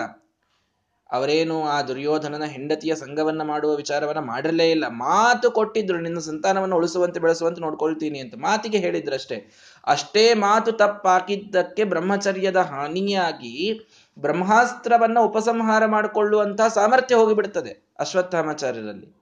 ಅವರೇನು 1.12 1.68
ಆ 1.68 1.82
ದುರ್ಯೋಧನನ 1.82 2.44
ಹೆಂಡತಿಯ 2.44 2.96
ಸಂಘವನ್ನ 2.96 3.42
ಮಾಡುವ 3.42 3.76
ವಿಚಾರವನ್ನ 3.76 4.20
ಮಾಡಿರಲೇ 4.20 4.72
ಇಲ್ಲ. 4.72 4.88
ಮಾತು 4.88 5.52
ಕೊಟ್ಟಿದ್ರು, 5.52 6.02
ನಿನ್ನ 6.02 6.20
ಸಂತಾನವನ್ನು 6.20 6.76
ಉಳಿಸುವಂತೆ, 6.76 7.20
ಬೆಳೆಸುವಂತೆ 7.20 7.62
ನೋಡ್ಕೊಳ್ತೀನಿ 7.62 8.20
ಅಂತ 8.20 8.34
ಮಾತಿಗೆ 8.38 8.78
ಹೇಳಿದ್ರಷ್ಟೇ. 8.78 9.52
ಅಷ್ಟೇ 9.88 10.34
ಮಾತು 10.34 10.72
ತಪ್ಪಾಕಿದ್ದಕ್ಕೆ 10.72 11.84
ಬ್ರಹ್ಮಚರ್ಯದ 11.84 12.58
ಹಾನಿಯಾಗಿ 12.58 13.80
ಬ್ರಹ್ಮಾಸ್ತ್ರವನ್ನ 14.20 15.18
ಉಪಸಂಹಾರ 15.20 15.86
ಮಾಡಿಕೊಳ್ಳುವಂತಹ 15.86 16.68
ಸಾಮರ್ಥ್ಯ 16.68 17.16
ಹೋಗಿಬಿಡ್ತದೆ 17.16 17.94
ಅಶ್ವತ್ಥಾಮಾಚಾರ್ಯರಲ್ಲಿ. 18.00 19.20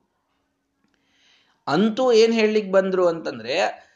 ಅಂತೂ 1.66 2.12
ಏನ್ 2.12 2.32
ಹೇಳಲಿಕ್ಕೆ 2.32 2.72
ಬಂದ್ರು 2.72 3.06
ಅಂತಂದ್ರೆ, 3.06 3.88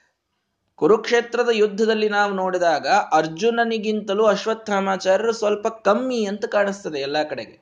ಕುರುಕ್ಷೇತ್ರದ 0.74 1.48
ಯುದ್ಧದಲ್ಲಿ 1.52 2.08
ನಾವು 2.08 2.32
ನೋಡಿದಾಗ 2.32 2.86
ಅರ್ಜುನನಿಗಿಂತಲೂ 3.12 4.24
ಅಶ್ವತ್ಥಾಮಾಚಾರ್ಯರು 4.24 5.32
ಸ್ವಲ್ಪ 5.32 5.68
ಕಮ್ಮಿ 5.68 6.24
ಅಂತ 6.24 6.44
ಕಾಣಿಸ್ತದೆ 6.44 6.98
ಎಲ್ಲಾ 6.98 7.24
ಕಡೆಗೆ. 7.24 7.61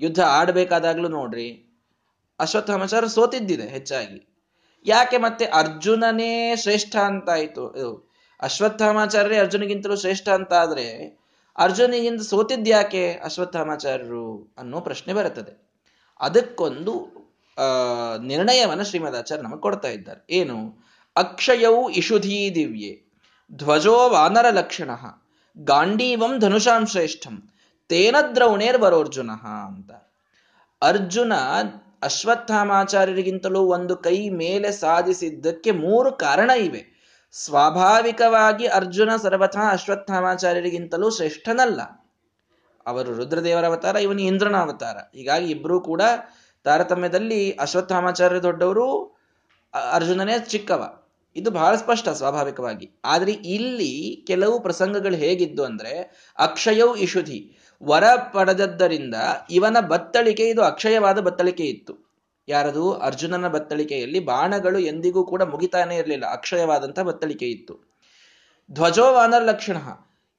ಯುದ್ಧ 0.00 0.20
ಆಡಬೇಕಾದಾಗಲೂ 0.20 1.08
ನೋಡ್ರಿ 1.08 1.48
ಅಶ್ವತ್ಥಾಮಾಚಾರ 2.38 3.06
ಸೋತಿದ್ದಿದೆ 3.06 3.66
ಹೆಚ್ಚಾಗಿ. 3.68 4.18
ಯಾಕೆ 4.86 5.16
ಮತ್ತೆ 5.16 5.44
ಅರ್ಜುನನೇ 5.44 6.56
ಶ್ರೇಷ್ಠ 6.56 6.96
ಅಂತಾಯ್ತು? 6.96 7.64
ಅಶ್ವತ್ಥಾಮಾಚಾರ್ಯ 8.40 9.38
ಅರ್ಜುನಿಗಿಂತಲೂ 9.38 9.96
ಶ್ರೇಷ್ಠ 9.96 10.28
ಅಂತ 10.28 10.52
ಆದ್ರೆ 10.52 10.86
ಅರ್ಜುನಿಗಿಂತ 11.56 12.22
ಸೋತಿದ್ಯಾಕೆ 12.22 13.02
ಅಶ್ವತ್ಥಾಮಾಚಾರ್ಯರು 13.24 14.54
ಅನ್ನೋ 14.58 14.80
ಪ್ರಶ್ನೆ 14.80 15.12
ಬರುತ್ತದೆ. 15.14 15.52
ಅದಕ್ಕೊಂದು 16.20 16.94
ನಿರ್ಣಯವನ್ನ 18.22 18.82
ಶ್ರೀಮದಾಚಾರ್ಯ 18.82 19.42
ನಮಗೆ 19.42 19.60
ಕೊಡ್ತಾ 19.60 19.88
ಇದ್ದಾರೆ. 19.88 20.20
ಏನು? 20.30 20.58
ಅಕ್ಷಯವು 21.16 21.90
ಇಷುಧೀ 21.90 22.38
ದಿವ್ಯೆ 22.54 22.92
ಧ್ವಜೋ 23.52 24.08
ವಾನರ 24.08 24.46
ಲಕ್ಷಣ 24.50 24.90
ಗಾಂಡೀವಂ 25.56 26.38
ಧನುಷಾಂ 26.38 26.86
ಶ್ರೇಷ್ಠಂ 26.86 27.36
ತೇನ 27.90 28.76
ಬರೋರ್ಜುನ 28.76 29.30
ಅಂತ. 29.66 29.92
ಅರ್ಜುನ 30.82 31.32
ಅಶ್ವತ್ಥಾಮಾಚಾರ್ಯರಿಗಿಂತಲೂ 32.02 33.60
ಒಂದು 33.60 33.96
ಕೈ 33.96 34.28
ಮೇಲೆ 34.28 34.72
ಸಾಧಿಸಿದ್ದಕ್ಕೆ 34.72 35.70
ಮೂರು 35.70 36.12
ಕಾರಣ 36.12 36.50
ಇವೆ. 36.50 37.00
ಸ್ವಾಭಾವಿಕವಾಗಿ 37.32 38.66
ಅರ್ಜುನ 38.66 39.10
ಸರ್ವಥಾ 39.22 39.70
ಅಶ್ವತ್ಥಾಮಾಚಾರ್ಯರಿಗಿಂತಲೂ 39.70 41.10
ಶ್ರೇಷ್ಠನಲ್ಲ. 41.10 41.80
ಅವರು 42.86 43.14
ರುದ್ರದೇವರ 43.14 43.66
ಅವತಾರ, 43.66 43.96
ಇವನು 43.96 44.22
ಇಂದ್ರನ 44.22 44.56
ಅವತಾರ. 44.56 44.96
ಹೀಗಾಗಿ 44.96 45.50
ಇಬ್ಬರೂ 45.50 45.80
ಕೂಡ 45.80 46.02
ತಾರತಮ್ಯದಲ್ಲಿ 46.64 47.52
ಅಶ್ವತ್ಥಾಮಾಚಾರ್ಯ 47.52 48.40
ದೊಡ್ಡವರು, 48.40 49.16
ಅರ್ಜುನನೇ 49.92 50.32
ಚಿಕ್ಕವ. 50.48 50.98
ಇದು 51.36 51.50
ಬಹಳ 51.50 51.76
ಸ್ಪಷ್ಟ 51.76 52.08
ಸ್ವಾಭಾವಿಕವಾಗಿ. 52.08 52.90
ಆದ್ರೆ 53.04 53.32
ಇಲ್ಲಿ 53.32 54.24
ಕೆಲವು 54.26 54.60
ಪ್ರಸಂಗಗಳು 54.60 55.16
ಹೇಗಿದ್ದು 55.16 55.64
ಅಂದ್ರೆ 55.64 56.24
ಅಕ್ಷಯೌ 56.38 56.94
ಇಷುಧಿ 56.94 57.59
ವರ 57.82 58.04
ಪಡೆದದ್ದರಿಂದ 58.32 59.14
ಇವನ 59.50 59.80
ಬತ್ತಳಿಕೆ, 59.80 60.48
ಇದು 60.48 60.62
ಅಕ್ಷಯವಾದ 60.62 61.18
ಬತ್ತಳಿಕೆ 61.18 61.64
ಇತ್ತು. 61.64 62.10
ಯಾರದು? 62.48 62.92
ಅರ್ಜುನನ 62.92 63.48
ಬತ್ತಳಿಕೆಯಲ್ಲಿ 63.48 64.20
ಬಾಣಗಳು 64.20 64.78
ಎಂದಿಗೂ 64.78 65.26
ಕೂಡ 65.26 65.42
ಮುಗಿತಾನೇ 65.42 65.96
ಇರಲಿಲ್ಲ. 65.96 66.32
ಅಕ್ಷಯವಾದಂತಹ 66.32 67.02
ಬತ್ತಳಿಕೆ 67.02 67.46
ಇತ್ತು. 67.46 67.98
ಧ್ವಜೋ 68.72 69.12
ವಾನರ 69.12 69.42
ಲಕ್ಷಣ. 69.42 69.76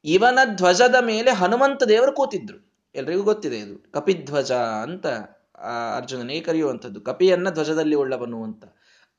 ಇವನ 0.06 0.40
ಧ್ವಜದ 0.46 0.96
ಮೇಲೆ 1.02 1.32
ಹನುಮಂತ 1.32 1.84
ದೇವರು 1.84 2.12
ಕೂತಿದ್ರು. 2.12 2.90
ಎಲ್ರಿಗೂ 2.96 3.24
ಗೊತ್ತಿದೆ 3.24 3.58
ಇದು. 3.58 3.92
ಕಪಿಧ್ವಜ 3.92 4.52
ಅಂತ 4.52 5.08
ಅರ್ಜುನನಿಗೆ 5.98 6.42
ಕರೆಯುವಂಥದ್ದು. 6.42 7.02
ಕಪಿಯನ್ನ 7.02 7.50
ಧ್ವಜದಲ್ಲಿ 7.50 7.96
ಉಳ್ಳವನು 7.96 8.44
ಅಂತ. 8.44 8.66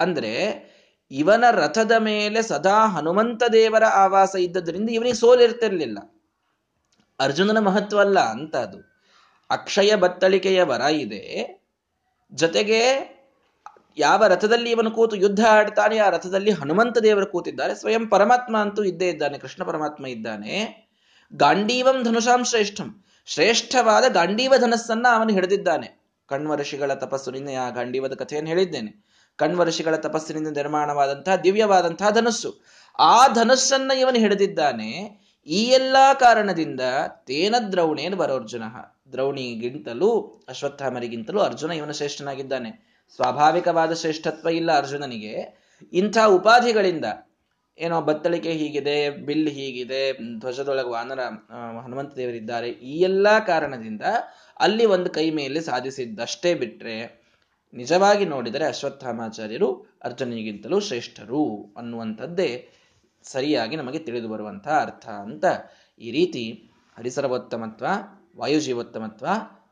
ಅಂದ್ರೆ, 0.01 0.63
ಇವನ 1.11 1.45
ರಥದ 1.51 1.93
ಮೇಲೆ 1.99 2.43
ಸದಾ 2.43 2.87
ಹನುಮಂತ 2.87 3.43
ದೇವರ 3.53 3.85
ಆವಾಸ 3.85 4.35
ಇದ್ದದ್ರಿಂದ 4.35 4.91
ಇವನಿಗೆ 4.91 5.17
ಸೋಲಿರ್ತಿರ್ಲಿಲ್ಲ. 5.17 6.12
ಅರ್ಜುನನ 7.21 7.59
ಮಹತ್ವ 7.59 8.01
ಅಲ್ಲ 8.01 8.21
ಅಂತ 8.21 8.57
ಅದು. 8.57 8.93
ಅಕ್ಷಯ 9.51 9.95
ಬತ್ತಳಿಕೆಯ 9.95 10.63
ವರ 10.63 10.81
ಇದೆ. 10.81 11.63
ಜೊತೆಗೆ 12.33 13.13
ಯಾವ 13.99 14.27
ರಥದಲ್ಲಿ 14.27 14.71
ಇವನು 14.71 14.91
ಕೂತು 14.91 15.17
ಯುದ್ಧ 15.17 15.47
ಆಡ್ತಾನೆ, 15.51 15.99
ಆ 15.99 16.09
ರಥದಲ್ಲಿ 16.09 16.51
ಹನುಮಂತ 16.51 16.99
ದೇವರು 16.99 17.27
ಕೂತಿದ್ದಾರೆ. 17.27 17.75
ಸ್ವಯಂ 17.75 18.07
ಪರಮಾತ್ಮ 18.07 18.59
ಅಂತೂ 18.59 18.85
ಇದ್ದೇ 18.85 19.09
ಇದ್ದಾನೆ, 19.09 19.39
ಕೃಷ್ಣ 19.39 19.65
ಪರಮಾತ್ಮ 19.65 20.07
ಇದ್ದಾನೆ. 20.07 20.83
ಗಾಂಡೀವಂ 21.33 22.03
ಧನುಷಾಂ 22.03 22.45
ಶ್ರೇಷ್ಠಂ. 22.45 23.05
ಶ್ರೇಷ್ಠವಾದ 23.27 24.05
ಗಾಂಡೀವ 24.09 24.55
ಧನಸ್ಸನ್ನ 24.59 25.07
ಅವನು 25.13 25.33
ಹಿಡಿದಿದ್ದಾನೆ. 25.33 26.03
ಕಣ್ವ 26.29 26.57
ಋಷಿಗಳ 26.57 26.95
ತಪಸ್ಸು 26.95 27.31
ನಿನ್ನೆ 27.31 27.55
ಆ 27.55 27.71
ಗಾಂಡೀವದ 27.71 28.15
ಕಥೆಯನ್ನು 28.15 28.49
ಹೇಳಿದ್ದೇನೆ. 28.49 29.05
ಕಣ್ವ 29.37 29.65
ಋಷಿಗಳ 29.65 29.97
ತಪಸ್ಸಿನಿಂದ 29.97 30.49
ನಿರ್ಮಾಣವಾದಂತಹ 30.49 31.37
ದಿವ್ಯವಾದಂತಹ 31.37 32.11
ಧನಸ್ಸು. 32.11 32.61
ಆ 32.99 33.27
ಧನಸ್ಸನ್ನ 33.29 33.91
ಇವನು 33.91 34.19
ಹಿಡಿದಿದ್ದಾನೆ. 34.19 35.22
ಈ 35.47 35.65
ಎಲ್ಲಾ 35.65 36.15
ಕಾರಣದಿಂದ 36.15 36.81
ತೇನ 37.27 37.55
ದ್ರೌಣೇನು 37.73 38.17
ಬರೋರ್ಜುನ 38.17 38.63
ದ್ರೌಣಿಗಿಂತಲೂ, 39.13 40.43
ಅಶ್ವತ್ಥಾಮರಿಗಿಂತಲೂ 40.49 41.41
ಅರ್ಜುನ 41.41 41.71
ಇವನ 41.71 41.91
ಶ್ರೇಷ್ಠನಾಗಿದ್ದಾನೆ. 41.91 42.71
ಸ್ವಾಭಾವಿಕವಾದ 43.17 43.93
ಶ್ರೇಷ್ಠತ್ವ 43.93 44.49
ಇಲ್ಲ 44.49 44.77
ಅರ್ಜುನನಿಗೆ. 44.77 45.35
ಇಂಥ 45.93 46.19
ಉಪಾಧಿಗಳಿಂದ, 46.29 47.05
ಏನೋ 47.79 48.01
ಬತ್ತಳಿಕೆ 48.01 48.53
ಹೀಗಿದೆ, 48.53 49.11
ಬಿಲ್ 49.11 49.49
ಹೀಗಿದೆ, 49.49 50.13
ಧ್ವಜದೊಳಗೆ 50.41 50.89
ವಾನರ 50.89 51.21
ಹನುಮಂತ 51.83 52.15
ದೇವರಿದ್ದಾರೆ. 52.15 52.71
ಈ 52.71 53.01
ಎಲ್ಲಾ 53.01 53.41
ಕಾರಣದಿಂದ 53.41 54.03
ಅಲ್ಲಿ 54.61 54.87
ಒಂದು 54.87 55.11
ಕೈ 55.11 55.31
ಮೇಲೆ 55.31 55.61
ಸಾಧಿಸಿದ್ದಷ್ಟೇ 55.61 56.55
ಬಿಟ್ರೆ, 56.55 57.23
ನಿಜವಾಗಿ 57.75 58.25
ನೋಡಿದರೆ 58.25 58.65
ಅಶ್ವತ್ಥಾಮಾಚಾರ್ಯರು 58.65 59.99
ಅರ್ಜುನಿಗಿಂತಲೂ 60.05 60.81
ಶ್ರೇಷ್ಠರು 60.81 61.75
ಅನ್ನುವಂಥದ್ದೇ 61.77 62.69
ಸರಿಯಾಗಿ 63.25 63.77
ನಮಗೆ 63.77 63.99
ತಿಳಿದು 63.99 64.29
ಬರುವಂಥ 64.29 64.69
ಅರ್ಥ 64.69 65.09
ಅಂತ 65.09 65.45
ಈ 66.01 66.11
ರೀತಿ 66.11 66.73
ಹರಿಸರ್ವೋತ್ತಮತ್ವ 66.99 67.87
ವಾಯುಜೀವೋತ್ತಮತ್ವ, 68.39 69.27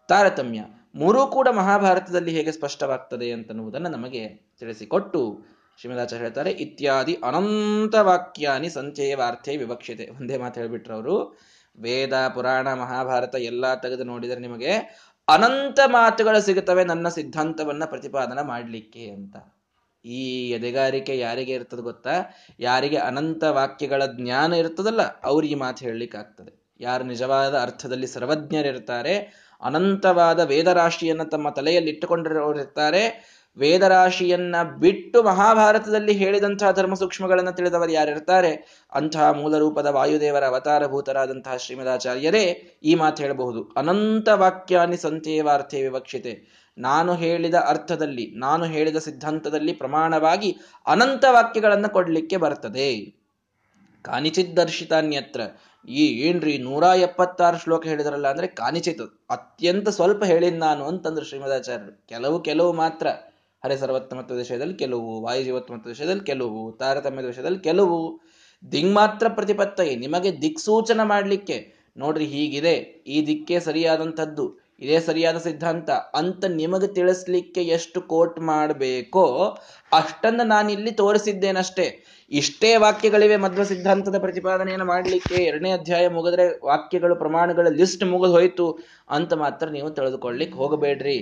ತಾರತಮ್ಯ 0.09 0.61
ಮೂರೂ 0.95 1.27
ಕೂಡ 1.27 1.49
ಮಹಾಭಾರತದಲ್ಲಿ 1.49 2.33
ಹೇಗೆ 2.37 2.53
ಸ್ಪಷ್ಟವಾಗ್ತದೆ 2.53 3.33
ಅಂತನ್ನುವುದನ್ನು 3.33 3.89
ನಮಗೆ 3.89 4.29
ತಿಳಿಸಿಕೊಟ್ಟು 4.61 5.47
ಶ್ರೀಮದಾಚಾರ್ಯ 5.81 6.23
ಹೇಳ್ತಾರೆ, 6.23 6.51
ಇತ್ಯಾದಿ 6.51 7.15
ಅನಂತ 7.15 7.95
ವಾಕ್ಯಾನಿ 7.95 8.69
ಸಂಚಯವಾರ್ಥೆ 8.69 9.57
ವಿವಕ್ಷತೆ 9.57 10.07
ಒಂದೇ 10.09 10.37
ಮಾತು 10.37 10.61
ಹೇಳ್ಬಿಟ್ರು 10.61 10.95
ಅವರು. 10.95 11.39
ವೇದ, 11.79 12.13
ಪುರಾಣ, 12.35 12.75
ಮಹಾಭಾರತ 12.75 13.35
ಎಲ್ಲ 13.35 13.75
ತೆಗೆದು 13.75 14.05
ನೋಡಿದರೆ 14.05 14.41
ನಿಮಗೆ 14.41 14.73
ಅನಂತ 15.29 15.81
ಮಾತುಗಳು 15.87 16.41
ಸಿಗುತ್ತವೆ 16.43 16.85
ನನ್ನ 16.85 17.09
ಸಿದ್ಧಾಂತವನ್ನ 17.09 17.85
ಪ್ರತಿಪಾದನೆ 17.85 18.47
ಮಾಡಲಿಕ್ಕೆ 18.47 19.11
ಅಂತ. 19.11 19.37
ಈ 20.05 20.51
ಎದೆಗಾರಿಕೆ 20.51 21.19
ಯಾರಿಗೆ 21.19 21.53
ಇರ್ತದೆ 21.53 21.83
ಗೊತ್ತಾ? 21.83 22.15
ಯಾರಿಗೆ 22.61 22.97
ಅನಂತ 22.97 23.43
ವಾಕ್ಯಗಳ 23.51 24.03
ಜ್ಞಾನ 24.07 24.53
ಇರ್ತದಲ್ಲ 24.55 25.03
ಅವ್ರಿಗೆ 25.25 25.55
ಈ 25.55 25.59
ಮಾತು 25.59 25.85
ಹೇಳಲಿಕ್ಕೆ 25.85 26.19
ಆಗ್ತದೆ 26.19 26.53
ಯಾರು 26.81 27.05
ನಿಜವಾದ 27.05 27.55
ಅರ್ಥದಲ್ಲಿ 27.61 28.07
ಸರ್ವಜ್ಞರಿರ್ತಾರೆ, 28.07 29.15
ಅನಂತವಾದ 29.63 30.41
ವೇದರಾಶಿಯನ್ನು 30.41 31.31
ತಮ್ಮ 31.31 31.51
ತಲೆಯಲ್ಲಿ 31.51 31.91
ಇಟ್ಟುಕೊಂಡಿರೋರಿರ್ತಾರೆ 31.91 33.03
ವೇದರಾಶಿಯನ್ನ 33.57 34.57
ಬಿಟ್ಟು 34.79 35.23
ಮಹಾಭಾರತದಲ್ಲಿ 35.23 36.13
ಹೇಳಿದಂತಹ 36.13 36.71
ಧರ್ಮ 36.71 36.95
ಸೂಕ್ಷ್ಮಗಳನ್ನು 36.95 37.53
ತಿಳಿದವರು 37.53 37.91
ಯಾರಿರ್ತಾರೆ? 37.91 38.85
ಅಂತಹ 38.93 39.31
ಮೂಲ 39.31 39.59
ರೂಪದ 39.59 39.87
ವಾಯುದೇವರ 39.87 40.45
ಅವತಾರಭೂತರಾದಂತಹ 40.45 41.57
ಶ್ರೀಮದಾಚಾರ್ಯರೇ, 41.57 42.75
ಈ 42.83 42.95
ಮಾತು 42.95 43.23
ಹೇಳಬಹುದು. 43.23 43.71
ಅನಂತ 43.77 44.29
ವಾಕ್ಯಾನಿ 44.29 44.97
ಸಂತೇವಾರ್ಥೇ 44.97 45.83
ವಿವಕ್ಷಿತೆ. 45.83 46.61
ನಾನು 46.79 47.15
ಹೇಳಿದ 47.15 47.55
ಅರ್ಥದಲ್ಲಿ, 47.55 48.35
ನಾನು 48.37 48.65
ಹೇಳಿದ 48.65 48.97
ಸಿದ್ಧಾಂತದಲ್ಲಿ 48.97 49.73
ಪ್ರಮಾಣವಾಗಿ 49.73 50.57
ಅನಂತ 50.87 51.25
ವಾಕ್ಯಗಳನ್ನು 51.31 51.89
ಕೊಡಲಿಕ್ಕೆ 51.89 52.37
ಬರ್ತದೆ. 52.37 53.21
ಕಾನಿಚಿದ್ದರ್ಶಿತಾನ್ಯತ್ರ 54.03 55.41
ಈ 55.89 56.07
ಏನ್ರಿ 56.07 56.59
ನೂರ 56.59 56.83
ಎಪ್ಪತ್ತಾರು 56.83 57.59
ಶ್ಲೋಕ 57.59 57.87
ಹೇಳಿದ್ರಲ್ಲ 57.87 58.29
ಅಂದ್ರೆ 58.29 58.47
ಕಾನಿಚಿತ್ 58.47 59.27
ಅತ್ಯಂತ 59.31 59.89
ಸ್ವಲ್ಪ 59.89 60.25
ಹೇಳಿದ್ 60.25 60.59
ನಾನು 60.59 60.85
ಅಂತಂದ್ರು 60.85 61.25
ಶ್ರೀಮದಾಚಾರ್ಯರು. 61.25 62.07
ಕೆಲವು 62.07 62.41
ಕೆಲವು 62.41 62.73
ಮಾತ್ರ. 62.73 63.07
ಹರೆ 63.65 63.77
ಸರ್ವತ್ಮತ್ವ 63.77 64.35
ವಿಷಯದಲ್ಲಿ 64.35 64.75
ಕೆಲವು 64.75 65.23
ವಾಯುಜೀವತ್ಮತ್ವ 65.23 65.89
ವಿಷಯದಲ್ಲಿ 65.89 66.25
ಕೆಲವು, 66.25 66.73
ತಾರತಮ್ಯದ 66.73 67.25
ವಿಷಯದಲ್ಲಿ 67.25 67.59
ಕೆಲವು. 67.59 68.21
ದಿಂಗ್ 68.73 68.95
ಮಾತ್ರ 68.95 69.29
ಪ್ರತಿಪತ್ತ, 69.29 69.81
ನಿಮಗೆ 69.81 70.43
ದಿಕ್ಸೂಚನ 70.43 71.01
ಮಾಡಲಿಕ್ಕೆ. 71.03 71.81
ನೋಡ್ರಿ 71.97 72.25
ಹೀಗಿದೆ, 72.25 72.75
ಈ 73.07 73.27
ದಿಕ್ಕೇ 73.27 73.61
ಸರಿಯಾದಂಥದ್ದು, 73.61 74.45
ಇದೇ 74.81 75.01
ಸರಿಯಾದ 75.01 75.39
ಸಿದ್ಧಾಂತ. 75.39 75.91
ಅಂತ 75.91 76.45
ನಿಮಗೆ 76.45 76.95
ತಿಳಿಸ್ಲಿಕ್ಕೆ 76.95 77.63
ಎಷ್ಟು 77.63 78.01
ಕೋಟ್ 78.03 78.41
ಮಾಡಬೇಕೋ, 78.41 79.25
ಅಷ್ಟನ್ನು 79.93 80.45
ನಾನಿಲ್ಲಿ 80.45 80.91
ತೋರಿಸಿದ್ದೇನಷ್ಟೇ. 80.91 81.87
ಇಷ್ಟೇ 82.31 82.77
ವಾಕ್ಯಗಳಿವೆ 82.77 83.37
ಮಧ್ವ 83.37 83.63
ಸಿದ್ಧಾಂತದ 83.63 84.19
ಪ್ರತಿಪಾದನೆಯನ್ನು 84.19 84.87
ಮಾಡಲಿಕ್ಕೆ. 84.87 85.35
ಎರಡನೇ 85.45 85.71
ಅಧ್ಯಾಯ 85.71 86.09
ಮುಗಿದ್ರೆ 86.09 86.67
ವಾಕ್ಯಗಳು, 86.67 87.17
ಪ್ರಮಾಣಗಳ, 87.17 87.69
ಲಿಸ್ಟ್ 87.69 88.05
ಮುಗಿದು 88.05 88.33
ಹೋಯಿತು 88.33 88.79
ಅಂತ 89.11 89.33
ಮಾತ್ರ 89.35 89.69
ನೀವು 89.69 89.91
ತಿಳಿದುಕೊಳ್ಳಿಕ್ 89.91 90.55
ಹೋಗಬೇಡ್ರಿ. 90.55 91.19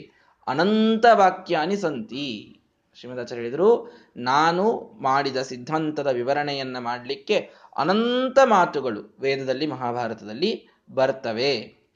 ಅನಂತ 0.48 1.06
ವಾಕ್ಯಾನಿ 1.12 1.76
ಸಂತಿ 1.76 2.54
ಶ್ರೀಮದಾಚಾರ್ಯ 2.94 3.42
ಹೇಳಿದರು, 3.42 3.92
ನಾನು 4.16 4.64
ಮಾಡಿದ 5.02 5.36
ಸಿದ್ಧಾಂತದ 5.42 6.06
ವಿವರಣೆಯನ್ನ 6.06 6.78
ಮಾಡಲಿಕ್ಕೆ 6.78 7.50
ಅನಂತ 7.76 8.38
ಮಾತುಗಳು 8.44 9.16
ವೇದದಲ್ಲಿ, 9.20 9.66
ಮಹಾಭಾರತದಲ್ಲಿ 9.66 10.68
ಬರ್ತವೆ. 10.90 11.52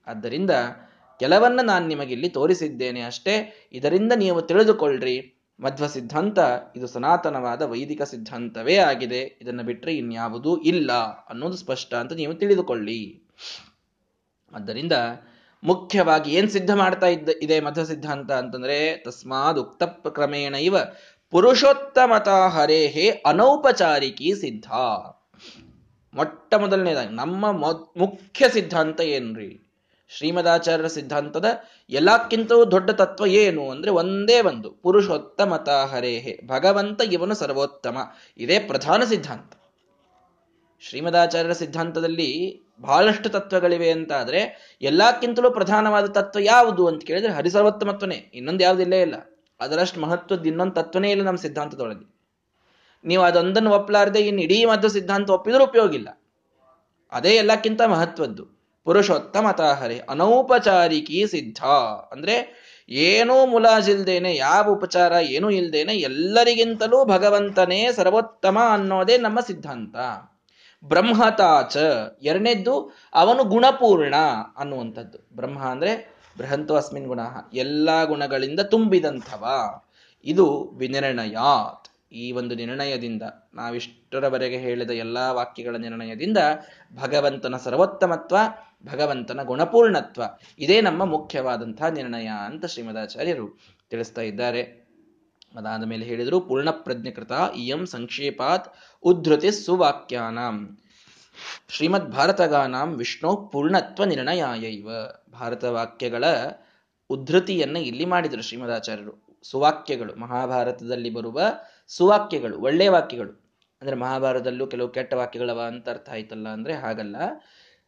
ಆದ್ದರಿಂದ 0.07 0.51
ಕೆಲವನ್ನ 1.21 1.61
ನಾನು 1.63 1.89
ನಿಮಗೆ 1.89 2.13
ಇಲ್ಲಿ 2.13 2.29
ತೋರಿಸಿದ್ದೇನೆ 2.29 3.01
ಅಷ್ಟೇ. 3.01 3.35
ಇದರಿಂದ 3.73 4.13
ನೀವು 4.17 4.43
ತಿಳಿದುಕೊಳ್ಳ್ರಿ 4.43 5.17
ಮಧ್ವ 5.61 5.87
ಸಿದ್ಧಾಂತ, 5.87 6.39
ಇದು 6.77 6.87
ಸನಾತನವಾದ 6.87 7.63
ವೈದಿಕ 7.63 8.03
ಸಿದ್ಧಾಂತವೇ 8.03 8.77
ಆಗಿದೆ. 8.77 9.39
ಇದನ್ನು 9.43 9.63
ಬಿಟ್ಟರೆ 9.63 9.95
ಇನ್ಯಾವುದೂ 9.95 10.57
ಇಲ್ಲ 10.57 10.93
ಅನ್ನೋದು 11.31 11.57
ಸ್ಪಷ್ಟ 11.57 11.95
ಅಂತ 11.95 12.13
ನೀವು 12.13 12.35
ತಿಳಿದುಕೊಳ್ಳಿ. 12.35 13.23
ಆದ್ದರಿಂದ 14.55 14.93
ಮುಖ್ಯವಾಗಿ 15.65 16.35
ಏನ್ 16.35 16.51
ಸಿದ್ಧ 16.51 16.75
ಮಾಡ್ತಾ 16.75 17.07
ಇದ್ದ, 17.07 17.29
ಇದೆ 17.43 17.61
ಮಧ್ವ 17.61 17.85
ಸಿದ್ಧಾಂತ 17.85 18.33
ಅಂತಂದ್ರೆ, 18.33 18.97
ತಸ್ಮಾದ್ 18.97 19.59
ಉಕ್ತ 19.59 19.83
ಕ್ರಮೇಣ 20.09 20.55
ಇವ, 20.55 20.77
ಪುರುಷೋತ್ತಮತ 21.31 22.29
ಹರೇಹೇ 22.29 23.09
ಅನೌಪಚಾರಿಕಿ 23.09 24.35
ಸಿದ್ಧ. 24.35 24.67
ಮೊಟ್ಟ 26.15 26.55
ಮೊದಲನೇದಾಗಿ, 26.55 27.09
ನಮ್ಮ 27.09 27.53
ಮುಖ್ಯ 27.97 28.49
ಸಿದ್ಧಾಂತ 28.49 29.01
ಏನ್ರಿ? 29.01 29.69
ಶ್ರೀಮದಾಚಾರ್ಯರ 30.09 30.87
ಸಿದ್ಧಾಂತದ 30.87 31.45
ಎಲ್ಲಕ್ಕಿಂತಲೂ 31.91 32.71
ದೊಡ್ಡ 32.71 32.91
ತತ್ವ 32.91 33.27
ಏನು 33.27 33.71
ಅಂದ್ರೆ 33.71 33.91
ಒಂದೇ 33.91 34.41
ಒಂದು, 34.41 34.71
ಪುರುಷೋತ್ತಮತ 34.71 35.69
ಹರೇಹೇ, 35.69 36.41
ಭಗವಂತ 36.47 37.01
ಇವನು 37.13 37.35
ಸರ್ವೋತ್ತಮ, 37.35 37.99
ಇದೇ 38.39 38.59
ಪ್ರಧಾನ 38.59 39.05
ಸಿದ್ಧಾಂತ. 39.05 39.53
ಶ್ರೀಮದಾಚಾರ್ಯರ 40.81 41.53
ಸಿದ್ಧಾಂತದಲ್ಲಿ 41.53 42.63
ಬಹಳಷ್ಟು 42.83 43.29
ತತ್ವಗಳಿವೆ 43.29 43.91
ಅಂತ 43.91 44.13
ಆದ್ರೆ 44.13 44.41
ಎಲ್ಲಕ್ಕಿಂತಲೂ 44.83 45.51
ಪ್ರಧಾನವಾದ 45.51 46.07
ತತ್ವ 46.07 46.41
ಯಾವುದು 46.41 46.87
ಅಂತ 46.87 47.05
ಕೇಳಿದ್ರೆ 47.05 47.33
ಹರಿಸರ್ವೋತ್ತಮತ್ವನೇ 47.33 48.15
ಇನ್ನೊಂದು 48.15 48.65
ಯಾವುದಿಲ್ಲೇ 48.65 49.01
ಇಲ್ಲ 49.01 49.15
ಅದರಷ್ಟು 49.61 50.01
ಮಹತ್ವದ 50.01 50.47
ಇನ್ನೊಂದು 50.47 50.75
ತತ್ವನೇ 50.75 51.11
ಇಲ್ಲ 51.11 51.23
ನಮ್ಮ 51.23 51.39
ಸಿದ್ಧಾಂತದೊಳಗೆ. 51.39 52.13
ನೀವು 53.05 53.23
ಅದೊಂದನ್ನು 53.23 53.71
ಒಪ್ಪಲಾರದೆ 53.71 54.21
ಇನ್ನು 54.21 54.43
ಇಡೀ 54.43 54.65
ಮಧ್ಯ 54.65 54.89
ಸಿದ್ಧಾಂತ 54.89 55.31
ಒಪ್ಪಿದ್ರೂ 55.31 55.65
ಉಪಯೋಗ 55.65 55.95
ಇಲ್ಲ. 55.95 56.23
ಅದೇ 57.13 57.31
ಎಲ್ಲಕ್ಕಿಂತ 57.31 57.83
ಮಹತ್ವದ್ದು. 57.83 58.45
ಪುರುಷೋತ್ತಮತಾಹರಿ 58.85 59.99
ಅನೌಪಚಾರಿಕಿ 59.99 61.27
ಸಿದ್ಧ. 61.27 61.65
ಅಂದ್ರೆ 62.13 62.37
ಏನೂ 62.89 63.47
ಮುಲಾಜಿಲ್ದೇನೆ, 63.47 64.37
ಯಾವ 64.37 64.71
ಉಪಚಾರ 64.71 65.13
ಏನೂ 65.13 65.51
ಇಲ್ದೇನೆ 65.51 65.95
ಎಲ್ಲರಿಗಿಂತಲೂ 65.95 67.05
ಭಗವಂತನೇ 67.05 67.93
ಸರ್ವೋತ್ತಮ 67.93 68.59
ಅನ್ನೋದೇ 68.73 69.19
ನಮ್ಮ 69.19 69.41
ಸಿದ್ಧಾಂತ. 69.41 69.97
ಬ್ರಹ್ಮತಾಚ 70.85 71.77
ಎರಡನೇದ್ದು 72.23 72.97
ಅವನು 73.15 73.45
ಗುಣಪೂರ್ಣ 73.45 74.15
ಅನ್ನುವಂಥದ್ದು. 74.57 75.37
ಬ್ರಹ್ಮ 75.37 75.59
ಅಂದ್ರೆ 75.59 76.15
ಬೃಹಂತು 76.39 76.77
ಅಸ್ಮಿನ್ 76.77 77.07
ಗುಣ. 77.07 77.21
ಎಲ್ಲ 77.53 78.05
ಗುಣಗಳಿಂದ 78.05 78.61
ತುಂಬಿದಂಥವ. 78.61 79.49
ಇದು 80.25 80.71
ವಿನಿರ್ಣಯಾತ್. 80.77 82.15
ಈ 82.15 82.33
ಒಂದು 82.33 82.55
ನಿರ್ಣಯದಿಂದ, 82.55 83.23
ನಾವಿಷ್ಟರವರೆಗೆ 83.55 84.59
ಹೇಳಿದ 84.59 84.91
ಎಲ್ಲಾ 84.91 85.33
ವಾಕ್ಯಗಳ 85.33 85.77
ನಿರ್ಣಯದಿಂದ 85.77 86.39
ಭಗವಂತನ 87.03 87.57
ಸರ್ವೋತ್ತಮತ್ವ, 87.57 88.37
ಭಗವಂತನ 88.93 89.43
ಗುಣಪೂರ್ಣತ್ವ. 89.43 90.23
ಇದೇ 90.59 90.81
ನಮ್ಮ 90.81 91.05
ಮುಖ್ಯವಾದಂತಹ 91.05 91.87
ನಿರ್ಣಯ 91.87 92.27
ಅಂತ 92.27 92.67
ಶ್ರೀಮದಾಚಾರ್ಯರು 92.67 93.59
ತಿಳಿಸ್ತಾ 93.91 94.21
ಇದ್ದಾರೆ. 94.21 94.82
ಅದಾದ 95.57 95.85
ಮೇಲೆ 95.85 96.05
ಹೇಳಿದರು 96.05 96.41
ಪೂರ್ಣ 96.41 96.71
ಪ್ರಜ್ಞಕೃತ 96.71 97.33
ಇಯಂ 97.57 97.87
ಸಂಕ್ಷೇಪಾತ್ 97.87 98.75
ಉದ್ಧತಿ 99.03 99.51
ಸುವಾಕ್ಯಾನಾಂ. 99.53 100.79
ಶ್ರೀಮದ್ 101.69 102.11
ಭಾರತಗಾನಾಂ 102.11 102.95
ವಿಷ್ಣು 102.95 103.37
ಪೂರ್ಣತ್ವ 103.37 104.05
ನಿರ್ಣಯಾಯೈವ. 104.05 104.89
ಭಾರತ 105.33 105.65
ವಾಕ್ಯಗಳ 105.65 106.25
ಉದ್ಧತಿಯನ್ನು 107.11 107.79
ಇಲ್ಲಿ 107.79 108.05
ಮಾಡಿದರು 108.05 108.43
ಶ್ರೀಮದಾಚಾರ್ಯರು. 108.43 109.39
ಸುವಾಕ್ಯಗಳು, 109.43 110.15
ಮಹಾಭಾರತದಲ್ಲಿ 110.15 111.11
ಬರುವ 111.11 111.41
ಸುವಾಕ್ಯಗಳು 111.89 112.59
ಒಳ್ಳೆಯ 112.59 112.91
ವಾಕ್ಯಗಳು. 112.91 113.43
ಅಂದ್ರೆ 113.81 113.97
ಮಹಾಭಾರತದಲ್ಲೂ 113.97 114.67
ಕೆಲವು 114.67 114.89
ಕೆಟ್ಟ 114.89 115.15
ವಾಕ್ಯಗಳವ 115.15 115.61
ಅಂತ 115.61 115.89
ಅರ್ಥ 115.89 116.11
ಆಯ್ತಲ್ಲ 116.11 116.49
ಅಂದ್ರೆ 116.49 116.75
ಹಾಗಲ್ಲ. 116.75 117.17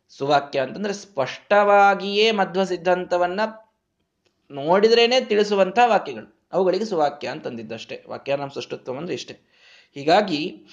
ಸುವಾಕ್ಯ 0.08 0.60
ಅಂತಂದ್ರೆ 0.60 0.92
ಸ್ಪಷ್ಟವಾಗಿಯೇ 0.92 2.30
ಮಧ್ವ 2.30 2.64
ಸಿದ್ಧಾಂತವನ್ನ 2.64 3.40
ನೋಡಿದ್ರೇನೆ 4.50 5.20
ತಿಳಿಸುವಂತಹ 5.20 5.82
ವಾಕ್ಯಗಳು. 5.86 6.43
ಅವುಗಳಿಗೆ 6.54 6.84
ಸುವಾಕ್ಯ 6.84 7.28
ಅಂತಂದಿದ್ದಷ್ಟೇ 7.28 8.04
ವಾಕ್ಯಾನಾಂ 8.08 8.50
ಸೃಷ್ಟತ್ವ 8.50 8.98
ಅಂದ್ರೆ 8.98 9.14
ಇಷ್ಟೇ. 9.14 9.34
ಹೀಗಾಗಿ 9.94 10.66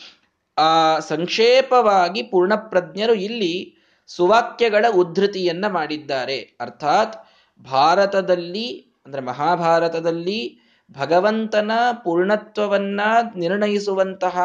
ಆ 0.57 1.00
ಸಂಕ್ಷೇಪವಾಗಿ 1.00 2.23
ಪೂರ್ಣಪ್ರಜ್ಞರು 2.23 3.13
ಇಲ್ಲಿ 3.13 3.75
ಸುವಾಕ್ಯಗಳ 4.07 4.85
ಉದ್ಧತಿಯನ್ನ 4.95 5.67
ಮಾಡಿದ್ದಾರೆ. 5.67 6.57
ಅರ್ಥಾತ್ 6.59 7.15
ಭಾರತದಲ್ಲಿ 7.63 8.67
ಅಂದ್ರೆ 9.05 9.21
ಮಹಾಭಾರತದಲ್ಲಿ 9.21 10.59
ಭಗವಂತನ 10.91 11.71
ಪೂರ್ಣತ್ವವನ್ನ 12.03 13.01
ನಿರ್ಣಯಿಸುವಂತಹ 13.35 14.39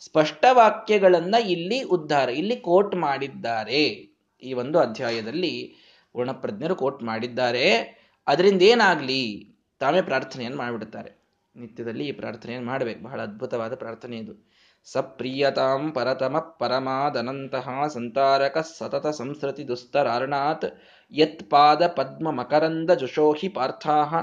ಸ್ಪಷ್ಟ 0.00 0.44
ವಾಕ್ಯಗಳನ್ನ 0.50 1.34
ಇಲ್ಲಿ 1.34 1.82
ಉದ್ಧಾರ, 1.82 2.28
ಇಲ್ಲಿ 2.28 2.56
ಕೋಟ್ 2.56 2.94
ಮಾಡಿದ್ದಾರೆ. 2.96 3.84
ಈ 4.42 4.52
ಒಂದು 4.52 4.78
ಅಧ್ಯಾಯದಲ್ಲಿ 4.78 5.74
ಪೂರ್ಣಪ್ರಜ್ಞರು 6.12 6.76
ಕೋಟ್ 6.76 7.02
ಮಾಡಿದ್ದಾರೆ. 7.02 7.66
ಅದರಿಂದ 8.26 8.62
ಏನಾಗ್ಲಿ? 8.62 9.57
ತಾವೇ 9.78 10.02
ಪ್ರಾರ್ಥನೆಯನ್ನು 10.02 10.58
ಮಾಡಿಬಿಡುತ್ತಾರೆ. 10.58 11.18
ನಿತ್ಯದಲ್ಲಿ 11.56 12.06
ಈ 12.06 12.12
ಪ್ರಾರ್ಥನೆಯನ್ನು 12.12 12.66
ಮಾಡಬೇಕು. 12.68 13.04
ಬಹಳ 13.04 13.22
ಅದ್ಭುತವಾದ 13.22 13.74
ಪ್ರಾರ್ಥನೆ 13.74 14.16
ಇದು. 14.16 14.48
ಸಪ್ರಿಯತಾಂ 14.84 15.90
ಪರತಮ 15.90 16.38
ಪರಮಾದನಂತಹ 16.38 17.86
ಸಂತಾರಕ 17.86 18.58
ಸತತ 18.78 19.06
ಸಂಸ್ಕೃತಿ 19.06 19.68
ದುಸ್ತರಾರ್ಣಾತ್ 19.68 20.64
ಯತ್ಪಾದ 21.12 21.86
ಪದ್ಮ 21.86 22.30
ಮಕರಂದ 22.30 22.90
ಜುಷೋಹಿ 22.90 23.48
ಪಾರ್ಥಾಹ 23.48 24.14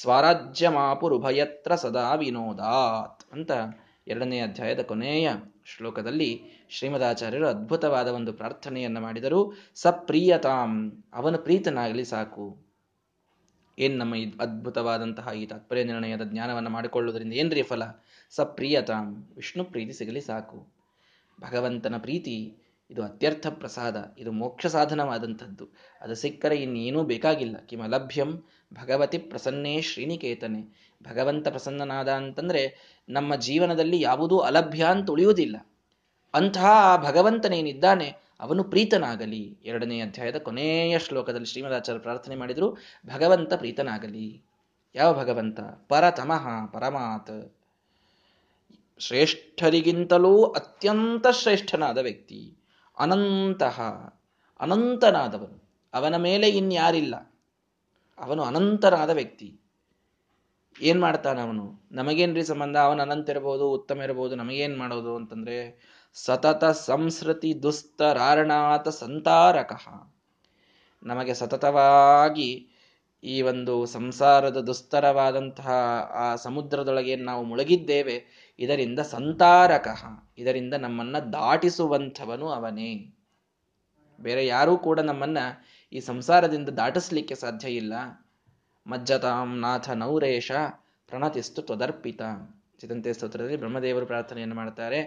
ಸ್ವರಾಜ್ಯ 0.00 0.68
ಮಾಪುರುಭಯತ್ರ 0.68 1.74
ಸದಾ 1.74 2.14
ವಿನೋದಾತ್ 2.14 3.32
ಅಂತ 3.32 3.50
ಎರಡನೇ 4.08 4.40
ಅಧ್ಯಾಯದ 4.40 4.80
ಕೊನೆಯ 4.80 5.30
ಶ್ಲೋಕದಲ್ಲಿ 5.64 6.42
ಶ್ರೀಮದಾಚಾರ್ಯರು 6.70 7.48
ಅದ್ಭುತವಾದ 7.48 8.08
ಒಂದು 8.08 8.32
ಪ್ರಾರ್ಥನೆಯನ್ನು 8.32 9.00
ಮಾಡಿದರು. 9.00 9.52
ಸಪ್ರಿಯತಾಂ. 9.74 11.04
ಅವನ 11.14 11.36
ಪ್ರೀತನಾಗಲಿ 11.36 12.04
ಸಾಕು. 12.04 12.65
ಏನ್ 13.78 13.98
ನಮ್ಮ 13.98 14.14
ಅದ್ಭುತವಾದಂತಹ 14.40 15.28
ಈ 15.36 15.46
ತಾತ್ಪರ್ಯ 15.46 15.84
ನಿರ್ಣಯದ 15.84 16.22
ಜ್ಞಾನವನ್ನು 16.22 16.70
ಮಾಡಿಕೊಳ್ಳುವುದರಿಂದ 16.70 17.32
ಏನ್ರಿ 17.32 17.62
ಫಲ 17.62 17.82
ಸಪ್ರಿಯತಾಂ. 18.30 19.32
ವಿಷ್ಣು 19.36 19.64
ಪ್ರೀತಿ 19.64 19.92
ಸಿಗಲಿ 19.92 20.20
ಸಾಕು. 20.20 20.68
ಭಗವಂತನ 21.40 21.96
ಪ್ರೀತಿ, 21.98 22.56
ಇದು 22.90 23.02
ಅತ್ಯರ್ಥ 23.02 23.46
ಪ್ರಸಾದ. 23.46 24.14
ಇದು 24.18 24.32
ಮೋಕ್ಷ 24.32 24.66
ಸಾಧನವಾದಂಥದ್ದು. 24.66 25.68
ಅದು 26.00 26.14
ಸಿಕ್ಕರೆ 26.14 26.56
ಇನ್ನೇನೂ 26.56 27.02
ಬೇಕಾಗಿಲ್ಲ. 27.02 27.56
ಕಿಮ 27.56 27.86
ಲಭ್ಯಂ 27.86 28.44
ಭಗವತಿ 28.74 29.18
ಪ್ರಸನ್ನೇ 29.18 29.80
ಶ್ರೀನಿಕೇತನೆ. 29.80 30.88
ಭಗವಂತ 31.02 31.48
ಪ್ರಸನ್ನನಾದ 31.48 32.08
ಅಂತಂದ್ರೆ 32.08 32.78
ನಮ್ಮ 33.08 33.36
ಜೀವನದಲ್ಲಿ 33.36 34.00
ಯಾವುದೂ 34.00 34.38
ಅಲಭ್ಯ 34.38 34.84
ಅಂತ 34.84 35.10
ಉಳಿಯುವುದಿಲ್ಲ. 35.10 35.66
ಅಂತಹ 36.34 36.64
ಆ 36.64 36.96
ಭಗವಂತನೇನಿದ್ದಾನೆ 36.96 38.25
ಅವನು 38.40 38.64
ಪ್ರೀತನಾಗಲಿ. 38.64 39.58
ಎರಡನೇ 39.64 40.00
ಅಧ್ಯಾಯದ 40.00 40.36
ಕೊನೆಯ 40.36 40.98
ಶ್ಲೋಕದಲ್ಲಿ 40.98 41.46
ಶ್ರೀಮದಾಚಾರ್ಯ 41.46 42.00
ಪ್ರಾರ್ಥನೆ 42.00 42.36
ಮಾಡಿದ್ರು, 42.36 42.72
ಭಗವಂತ 43.06 43.54
ಪ್ರೀತನಾಗಲಿ. 43.54 44.42
ಯಾವ 44.94 45.18
ಭಗವಂತ? 45.18 45.60
ಪರತಮಃ, 45.60 46.66
ಪರಮಾತ್. 46.66 47.56
ಶ್ರೇಷ್ಠರಿಗಿಂತಲೂ 48.98 50.44
ಅತ್ಯಂತ 50.44 51.26
ಶ್ರೇಷ್ಠನಾದ 51.28 51.98
ವ್ಯಕ್ತಿ 51.98 52.56
ಅನಂತಹ 52.98 53.80
ಅನಂತನಾದವನು. 54.60 55.68
ಅವನ 55.94 56.16
ಮೇಲೆ 56.16 56.48
ಇನ್ಯಾರಿಲ್ಲ. 56.48 57.32
ಅವನು 58.18 58.42
ಅನಂತನಾದ 58.42 59.10
ವ್ಯಕ್ತಿ. 59.10 59.60
ಏನ್ 60.80 61.00
ಮಾಡ್ತಾನ 61.00 61.40
ಅವನು 61.40 61.80
ನಮಗೇನ್ರಿ 61.92 62.44
ಸಂಬಂಧ? 62.44 62.76
ಅವನು 62.76 63.02
ಅನಂತ 63.02 63.28
ಇರಬಹುದು 63.28 63.70
ಉತ್ತಮ 63.70 64.02
ಇರಬಹುದು 64.02 64.34
ನಮಗೇನ್ 64.34 64.78
ಮಾಡೋದು 64.78 65.16
ಅಂತಂದ್ರೆ 65.16 65.86
ಸತತ 66.24 66.64
ಸಂಸ್ರತಿ 66.64 67.62
ದುಸ್ತರಾರಣಾತ 67.62 68.88
ಸಂತಾರಕಃ. 68.88 70.12
ನಮಗೆ 71.02 71.34
ಸತತವಾಗಿ 71.34 72.68
ಈ 73.24 73.42
ಒಂದು 73.42 73.86
ಸಂಸಾರದ 73.86 74.60
ದುಸ್ತರವಾದಂತಹ 74.60 75.68
ಆ 76.14 76.36
ಸಮುದ್ರದೊಳಗೆ 76.36 77.16
ನಾವು 77.16 77.44
ಮುಳುಗಿದ್ದೇವೆ, 77.44 78.24
ಇದರಿಂದ 78.58 78.98
ಸಂತಾರಕಃ, 78.98 80.04
ಇದರಿಂದ 80.38 80.74
ನಮ್ಮನ್ನ 80.74 81.18
ದಾಟಿಸುವಂಥವನು 81.18 82.48
ಅವನೇ. 82.48 83.12
ಬೇರೆ 84.20 84.46
ಯಾರೂ 84.46 84.76
ಕೂಡ 84.76 85.00
ನಮ್ಮನ್ನ 85.00 85.38
ಈ 85.92 86.00
ಸಂಸಾರದಿಂದ 86.00 86.68
ದಾಟಿಸ್ಲಿಕ್ಕೆ 86.68 87.34
ಸಾಧ್ಯ 87.34 87.68
ಇಲ್ಲ. 87.68 87.92
ಮಜ್ಜತಾಂ 88.86 89.58
ನಾಥ 89.58 89.90
ನೌರೇಶ 89.90 90.52
ಪ್ರಣತಿಸ್ತು 91.08 91.62
ತ್ವದರ್ಪಿತ. 91.62 92.22
ಚಿದಂತೆ 92.80 93.12
ಸ್ತೋತ್ರದಲ್ಲಿ 93.12 93.56
ಬ್ರಹ್ಮದೇವರು 93.56 94.06
ಪ್ರಾರ್ಥನೆಯನ್ನು 94.06 94.54
ಮಾಡ್ತಾರೆ. 94.54 95.00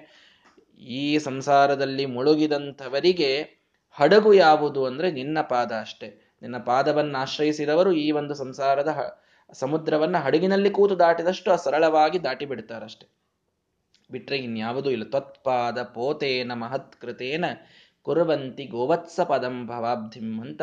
ಈ 0.80 1.18
ಸಂಸಾರದಲ್ಲಿ 1.18 2.06
ಮುಳುಗಿದಂಥವರಿಗೆ 2.06 3.60
ಹಡಗು 3.92 4.34
ಯಾವುದು 4.34 4.86
ಅಂದ್ರೆ 4.86 5.12
ನಿನ್ನ 5.12 5.38
ಪಾದ 5.42 5.72
ಅಷ್ಟೇ. 5.72 6.36
ನಿನ್ನ 6.42 6.58
ಪಾದವನ್ನು 6.58 7.18
ಆಶ್ರಯಿಸಿದವರು 7.18 7.92
ಈ 7.92 8.12
ಒಂದು 8.12 8.34
ಸಂಸಾರದ 8.34 9.20
ಸಮುದ್ರವನ್ನ 9.54 10.18
ಹಡಗಿನಲ್ಲಿ 10.18 10.70
ಕೂತು 10.70 11.00
ದಾಟಿದಷ್ಟು 11.00 11.64
ಸರಳವಾಗಿ 11.64 12.24
ದಾಟಿ 12.24 12.46
ಬಿಡ್ತಾರಷ್ಟೆ. 12.46 13.08
ಬಿಟ್ರೆ 14.12 14.38
ಇನ್ಯಾವುದೂ 14.38 14.90
ಇಲ್ಲ. 14.90 15.04
ತ್ವತ್ಪಾದ 15.04 15.84
ಪೋತೇನ 15.84 16.54
ಮಹತ್ಕೃತೇನ 16.54 17.46
ಕುರುವಂತಿ 18.02 18.66
ಗೋವತ್ಸ 18.66 19.20
ಪದಂ 19.20 19.68
ಭವಾಬ್ಧಿಂ 19.68 20.42
ಅಂತ 20.42 20.62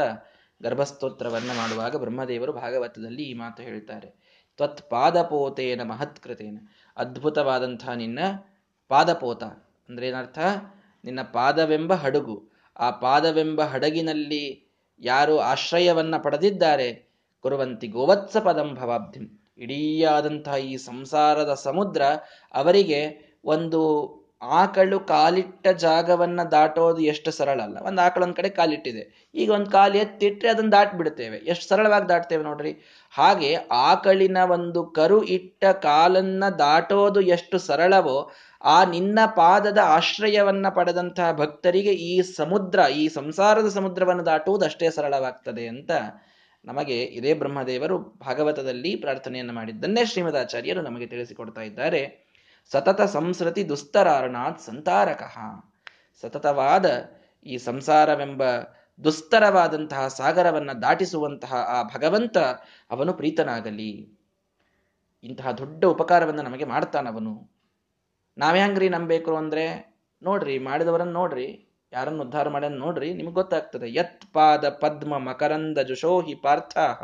ಗರ್ಭಸ್ತೋತ್ರವನ್ನ 0.62 1.50
ಮಾಡುವಾಗ 1.50 1.96
ಬ್ರಹ್ಮದೇವರು 1.96 2.52
ಭಾಗವತದಲ್ಲಿ 2.52 3.23
ಈ 3.23 3.35
ಮಾತು 3.35 3.62
ಹೇಳ್ತಾರೆ. 3.62 4.26
ತ್ವತ್ಪಾದಪೋತೇನ 4.56 5.82
ಮಹತ್ಕೃತೇನ 5.82 6.58
ಅದ್ಭುತವಾದಂತಹ 6.96 7.92
ನಿನ್ನ 7.92 8.18
ಪಾದಪೋತ. 8.88 9.42
ಅಂದ್ರೆ 9.88 10.08
ಏನರ್ಥ 10.08 10.38
ನಿನ್ನ 11.04 11.22
ಪಾದವೆಂಬ 11.22 11.94
ಹಡಗು. 11.94 12.48
ಆ 12.76 12.90
ಪಾದವೆಂಬ 12.90 13.62
ಹಡಗಿನಲ್ಲಿ 13.62 14.68
ಯಾರು 15.00 15.38
ಆಶ್ರಯವನ್ನ 15.38 16.16
ಪಡೆದಿದ್ದಾರೆ? 16.16 17.10
ಕುರುವಂತಿ 17.40 17.88
ಗೋವತ್ಸ 17.88 18.36
ಪದಂ 18.36 18.75
ಭವಾಬ್ಧಿಂ. 18.75 19.40
ಇಡೀಯಾದಂತಹ 19.58 20.56
ಈ 20.56 20.76
ಸಂಸಾರದ 20.76 21.54
ಸಮುದ್ರ 21.54 22.02
ಅವರಿಗೆ 22.54 23.00
ಒಂದು 23.44 23.80
ಆಕಳು 24.42 25.00
ಕಾಲಿಟ್ಟ 25.00 25.68
ಜಾಗವನ್ನ 25.68 26.42
ದಾಟೋದು 26.42 27.02
ಎಷ್ಟು 27.02 27.30
ಸರಳ 27.30 27.60
ಅಲ್ಲ. 27.62 27.78
ಒಂದು 27.82 28.02
ಆಕಳು 28.02 28.25
ಒಂದ್ 28.25 28.36
ಕಡೆ 28.36 28.49
ಕಾಲಿಟ್ಟಿದೆ. 28.49 29.30
ಈಗ 29.34 29.50
ಒಂದು 29.50 29.70
ಕಾಲು 29.70 29.94
ಎತ್ತಿಟ್ರೆ 29.94 30.50
ಅದನ್ನ 30.50 30.70
ದಾಟ್ಬಿಡ್ತೇವೆ. 30.70 31.36
ಎಷ್ಟು 31.38 31.68
ಸರಳವಾಗಿ 31.68 32.08
ದಾಟ್ತೇವೆ 32.08 32.42
ನೋಡ್ರಿ. 32.42 32.76
ಹಾಗೆ 33.10 33.54
ಆಕಳಿನ 33.54 34.38
ಒಂದು 34.50 34.84
ಕರು 34.84 35.22
ಇಟ್ಟ 35.25 35.64
ಕಾಲನ್ನ 35.64 36.49
ದಾಟೋದು 36.49 37.20
ಎಷ್ಟು 37.20 37.58
ಸರಳವೋ 37.58 38.30
ಆ 38.66 38.84
ನಿನ್ನ 38.84 39.18
ಪಾದದ 39.36 39.78
ಆಶ್ರಯವನ್ನ 39.84 40.66
ಪಡೆದಂತಹ 40.68 41.32
ಭಕ್ತರಿಗೆ 41.32 41.92
ಈ 41.92 42.22
ಸಮುದ್ರ, 42.22 42.78
ಈ 42.78 43.08
ಸಂಸಾರದ 43.08 43.68
ಸಮುದ್ರವನ್ನು 43.68 44.26
ದಾಟುವುದು 44.26 44.64
ಅಷ್ಟೇ 44.64 44.90
ಸರಳವಾಗ್ತದೆ 44.90 45.66
ಅಂತ 45.66 45.90
ನಮಗೆ 46.64 47.02
ಇದೇ 47.02 47.34
ಬ್ರಹ್ಮದೇವರು 47.34 47.98
ಭಾಗವತದಲ್ಲಿ 47.98 48.96
ಪ್ರಾರ್ಥನೆಯನ್ನು 48.96 49.52
ಮಾಡಿದ್ದನ್ನೇ 49.52 50.04
ಶ್ರೀಮದಾಚಾರ್ಯರು 50.04 50.82
ನಮಗೆ 50.82 51.06
ತಿಳಿಸಿಕೊಡ್ತಾ 51.06 51.60
ಇದ್ದಾರೆ. 51.60 52.26
ಸತತ 52.72 53.00
ಸಂಸ್ರತಿ 53.00 53.68
ದುಸ್ತರಾರಣಾತ್ 53.68 54.60
ಸಂತಾರಕಃ. 54.60 55.38
ಸತತವಾದ 56.20 56.86
ಈ 57.46 57.58
ಸಂಸಾರವೆಂಬ 57.58 58.42
ದುಸ್ತರವಾದಂತಹ 59.04 60.08
ಸಾಗರವನ್ನ 60.08 60.72
ದಾಟಿಸುವಂತಹ 60.72 61.54
ಆ 61.54 61.82
ಭಗವಂತ 61.82 62.38
ಅವನು 62.90 63.12
ಪ್ರೀತನಾಗಲಿ. 63.12 64.18
ಇಂತಹ 65.24 65.50
ದೊಡ್ಡ 65.50 65.84
ಉಪಕಾರವನ್ನು 65.84 66.42
ನಮಗೆ 66.42 66.64
ಮಾಡ್ತಾನವನು. 66.64 67.55
ನಾವ್ಯಾಂಗ್ರಿ 68.38 68.88
ನಂಬೇಕು 68.88 69.36
ಅಂದ್ರೆ, 69.36 69.96
ನೋಡ್ರಿ, 70.22 70.58
ಮಾಡಿದವರನ್ನ 70.58 71.12
ನೋಡ್ರಿ, 71.12 71.68
ಯಾರನ್ನು 71.92 72.22
ಉದ್ಧಾರ 72.22 72.49
ಮಾಡ್ಯಾನ 72.49 72.75
ನೋಡ್ರಿ, 72.75 73.14
ನಿಮ್ಗೆ 73.14 73.34
ಗೊತ್ತಾಗ್ತದೆ. 73.34 73.94
ಯತ್ 73.94 74.32
ಪಾದ 74.32 74.68
ಪದ್ಮ 74.68 75.18
ಮಕರಂದ 75.18 75.78
ಜುಶೋಹಿ 75.78 76.34
ಪಾರ್ಥಾಹ. 76.34 77.02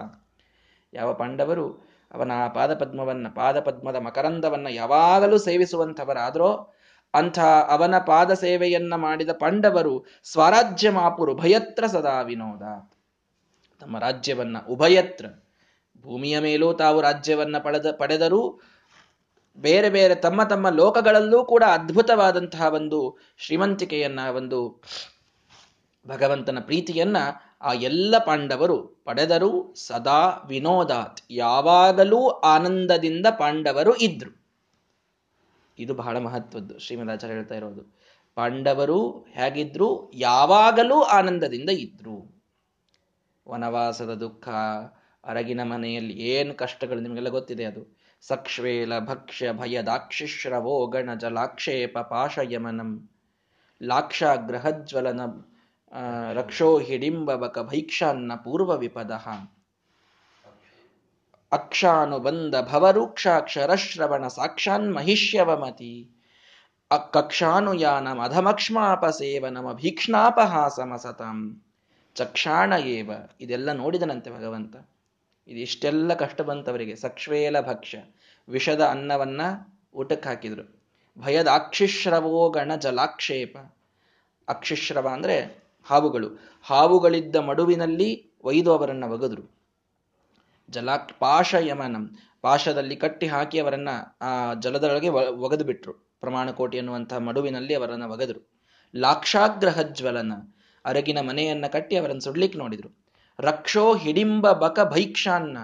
ಯಾವ 0.92 1.14
ಪಾಂಡವರು 1.14 1.92
ಅವನ 2.14 2.32
ಆ 2.32 2.48
ಪಾದಪದ್ಮವನ್ನ, 2.48 3.26
ಪಾದಪದ್ಮದ 3.34 3.96
ಮಕರಂದವನ್ನ 3.96 4.66
ಯಾವಾಗಲೂ 4.70 5.38
ಸೇವಿಸುವಂಥವರಾದರೋ, 5.38 6.74
ಅಂಥ 7.14 7.38
ಅವನ 7.68 7.98
ಪಾದ 7.98 8.32
ಸೇವೆಯನ್ನ 8.32 8.94
ಮಾಡಿದ 8.94 9.28
ಪಾಂಡವರು 9.32 10.04
ಸ್ವರಾಜ್ಯ 10.24 10.90
ಮಾಪುರು 10.90 11.32
ಉಭಯತ್ರ 11.32 11.86
ಸದಾ 11.86 12.20
ವಿನೋದ. 12.20 12.90
ತಮ್ಮ 13.80 13.98
ರಾಜ್ಯವನ್ನ 13.98 14.56
ಉಭಯತ್ರ, 14.68 15.26
ಭೂಮಿಯ 16.02 16.38
ಮೇಲೂ 16.38 16.72
ತಾವು 16.72 17.00
ರಾಜ್ಯವನ್ನ 17.00 17.58
ಪಡೆದ, 17.58 17.90
ಪಡೆದರೂ 17.90 18.60
ಬೇರೆ 19.56 19.90
ಬೇರೆ 19.90 20.14
ತಮ್ಮ 20.14 20.42
ತಮ್ಮ 20.42 20.68
ಲೋಕಗಳಲ್ಲೂ 20.68 21.44
ಕೂಡ 21.44 21.64
ಅದ್ಭುತವಾದಂತಹ 21.64 22.74
ಒಂದು 22.74 23.18
ಶ್ರೀಮಂತಿಕೆಯನ್ನ, 23.36 24.20
ಒಂದು 24.36 24.82
ಭಗವಂತನ 26.08 26.58
ಪ್ರೀತಿಯನ್ನ 26.60 27.16
ಆ 27.60 27.72
ಎಲ್ಲ 27.72 28.14
ಪಾಂಡವರು 28.26 29.02
ಪಡೆದರು 29.04 29.74
ಸದಾ 29.74 30.28
ವಿನೋದಾತ್. 30.48 31.20
ಯಾವಾಗಲೂ 31.30 32.28
ಆನಂದದಿಂದ 32.28 33.26
ಪಾಂಡವರು 33.38 33.96
ಇದ್ರು. 33.96 34.42
ಇದು 35.78 35.94
ಬಹಳ 35.94 36.18
ಮಹತ್ವದ್ದು, 36.18 36.78
ಶ್ರೀಮದಾಚಾರ್ಯ 36.78 37.34
ಹೇಳ್ತಾ 37.34 37.54
ಇರೋದು. 37.54 37.96
ಪಾಂಡವರು 38.34 39.10
ಹೇಗಿದ್ರು? 39.10 40.12
ಯಾವಾಗಲೂ 40.14 41.02
ಆನಂದದಿಂದ 41.02 41.70
ಇದ್ರು. 41.70 42.44
ವನವಾಸದ 43.48 44.14
ದುಃಖ, 44.14 44.48
ಅರಗಿನ 45.24 45.62
ಮನೆಯಲ್ಲಿ 45.62 46.14
ಏನು 46.14 46.54
ಕಷ್ಟಗಳು 46.54 47.00
ನಿಮಗೆಲ್ಲ 47.00 47.28
ಗೊತ್ತಿದೆ 47.28 47.64
ಅದು. 47.64 48.01
ಸಕ್ಷ್ವೇಲ 48.22 48.98
ಭಕ್ಷ್ಯ 48.98 49.52
ಭಯದಾಕ್ಷಿಶ್ರವೋ 49.52 50.86
ಗಣ 50.86 51.14
ಜಲಾಕ್ಷೇಪ 51.14 51.98
ಪಾಶಯಮನಂ. 51.98 52.90
ಲಾಕ್ಷಾಗ್ರಹಜ್ವಲನ 53.80 55.20
ರಕ್ಷೋ 56.32 56.78
ಹಿಡಿಂಬಕ 56.78 57.58
ಭೈಕ್ಷಾನ್ನ 57.58 58.32
ಪೂರ್ವ 58.34 58.76
ವಿಪದ 58.76 59.12
ಅಕ್ಷಾನುಬಂಧ 61.52 62.54
ಭವರೂಕ್ಷಾಕ್ಷರಶ್ರವಣ 62.70 64.24
ಸಾಕ್ಷಾನ್ 64.28 64.94
ಮಹಿಷ್ಯವಮತಿ. 64.94 65.92
ಕಕ್ಷಾನುಯಾನ 67.14 68.08
ಮಧಮಕ್ಷ್ಮಾಪ 68.12 69.04
ಸೇವನಮ 69.06 69.72
ಭೀಕ್ಷ್ಣಾಪಹಾಸಮಸತಾಂ 69.72 71.38
ಚಕ್ಷಾಣ 72.16 72.72
ಏವ, 72.72 73.10
ಇದೆಲ್ಲ 73.40 73.72
ನೋಡಿದನಂತೆ 73.72 74.30
ಭಗವಂತ. 74.30 74.76
ಇದಿಷ್ಟೆಲ್ಲ 75.52 76.14
ಕಷ್ಟ 76.14 76.40
ಬಂತವರಿಗೆ. 76.40 76.96
ಸಕ್ಷ್ವೇಲ 76.96 77.60
ಭಕ್ಷ್ಯ. 77.60 78.02
ವಿಷದ 78.48 78.80
ಅನ್ನವನ್ನ 78.80 79.40
ಊಟಕ್ಕೆ 79.94 80.28
ಹಾಕಿದ್ರು. 80.28 80.82
ಭಯದ 81.18 81.46
ಅಕ್ಷಿಶ್ರವೋ 81.46 82.50
ಗಣ 82.50 82.76
ಜಲಾಕ್ಷೇಪ 82.76 83.56
ಅಕ್ಷಿಶ್ರವ 84.48 85.08
ಅಂದ್ರೆ 85.08 85.64
ಹಾವುಗಳು. 85.84 86.28
ಹಾವುಗಳಿದ್ದ 86.62 87.36
ಮಡುವಿನಲ್ಲಿ 87.36 88.32
ಒಯ್ದು 88.44 88.72
ಅವರನ್ನ 88.72 89.04
ಒಗದ್ರು. 89.04 89.50
ಜಲಾ 90.70 90.96
ಪಾಶ 91.18 91.54
ಯಮನಂ. 91.60 92.18
ಪಾಶದಲ್ಲಿ 92.40 92.96
ಕಟ್ಟಿ 92.96 93.26
ಹಾಕಿ 93.26 93.58
ಅವರನ್ನ 93.58 93.88
ಆ 94.20 94.54
ಜಲದೊಳಗೆ 94.54 95.08
ಒಗೆದು 95.08 95.64
ಬಿಟ್ರು 95.64 95.92
ಪ್ರಮಾಣ 95.92 96.50
ಕೋಟಿ 96.50 96.78
ಎನ್ನುವಂತಹ 96.78 97.16
ಮಡುವಿನಲ್ಲಿ 97.16 97.74
ಅವರನ್ನ 97.74 98.04
ಒಗೆದ್ರು. 98.04 98.50
ಲಾಕ್ಷಾಗ್ರಹಜ್ವಲನ. 98.96 100.32
ಅರಗಿನ 100.84 101.20
ಮನೆಯನ್ನ 101.20 101.66
ಕಟ್ಟಿ 101.66 101.96
ಅವರನ್ನು 101.96 102.20
ಸುಡ್ಲಿಕ್ಕೆ 102.20 102.58
ನೋಡಿದ್ರು. 102.58 103.01
ರಕ್ಷೋ 103.42 103.94
ಹಿಡಿಂಬ 103.94 104.52
ಬಕ 104.52 104.80
ಭೈಕ್ಷಾನ್ನ. 104.80 105.58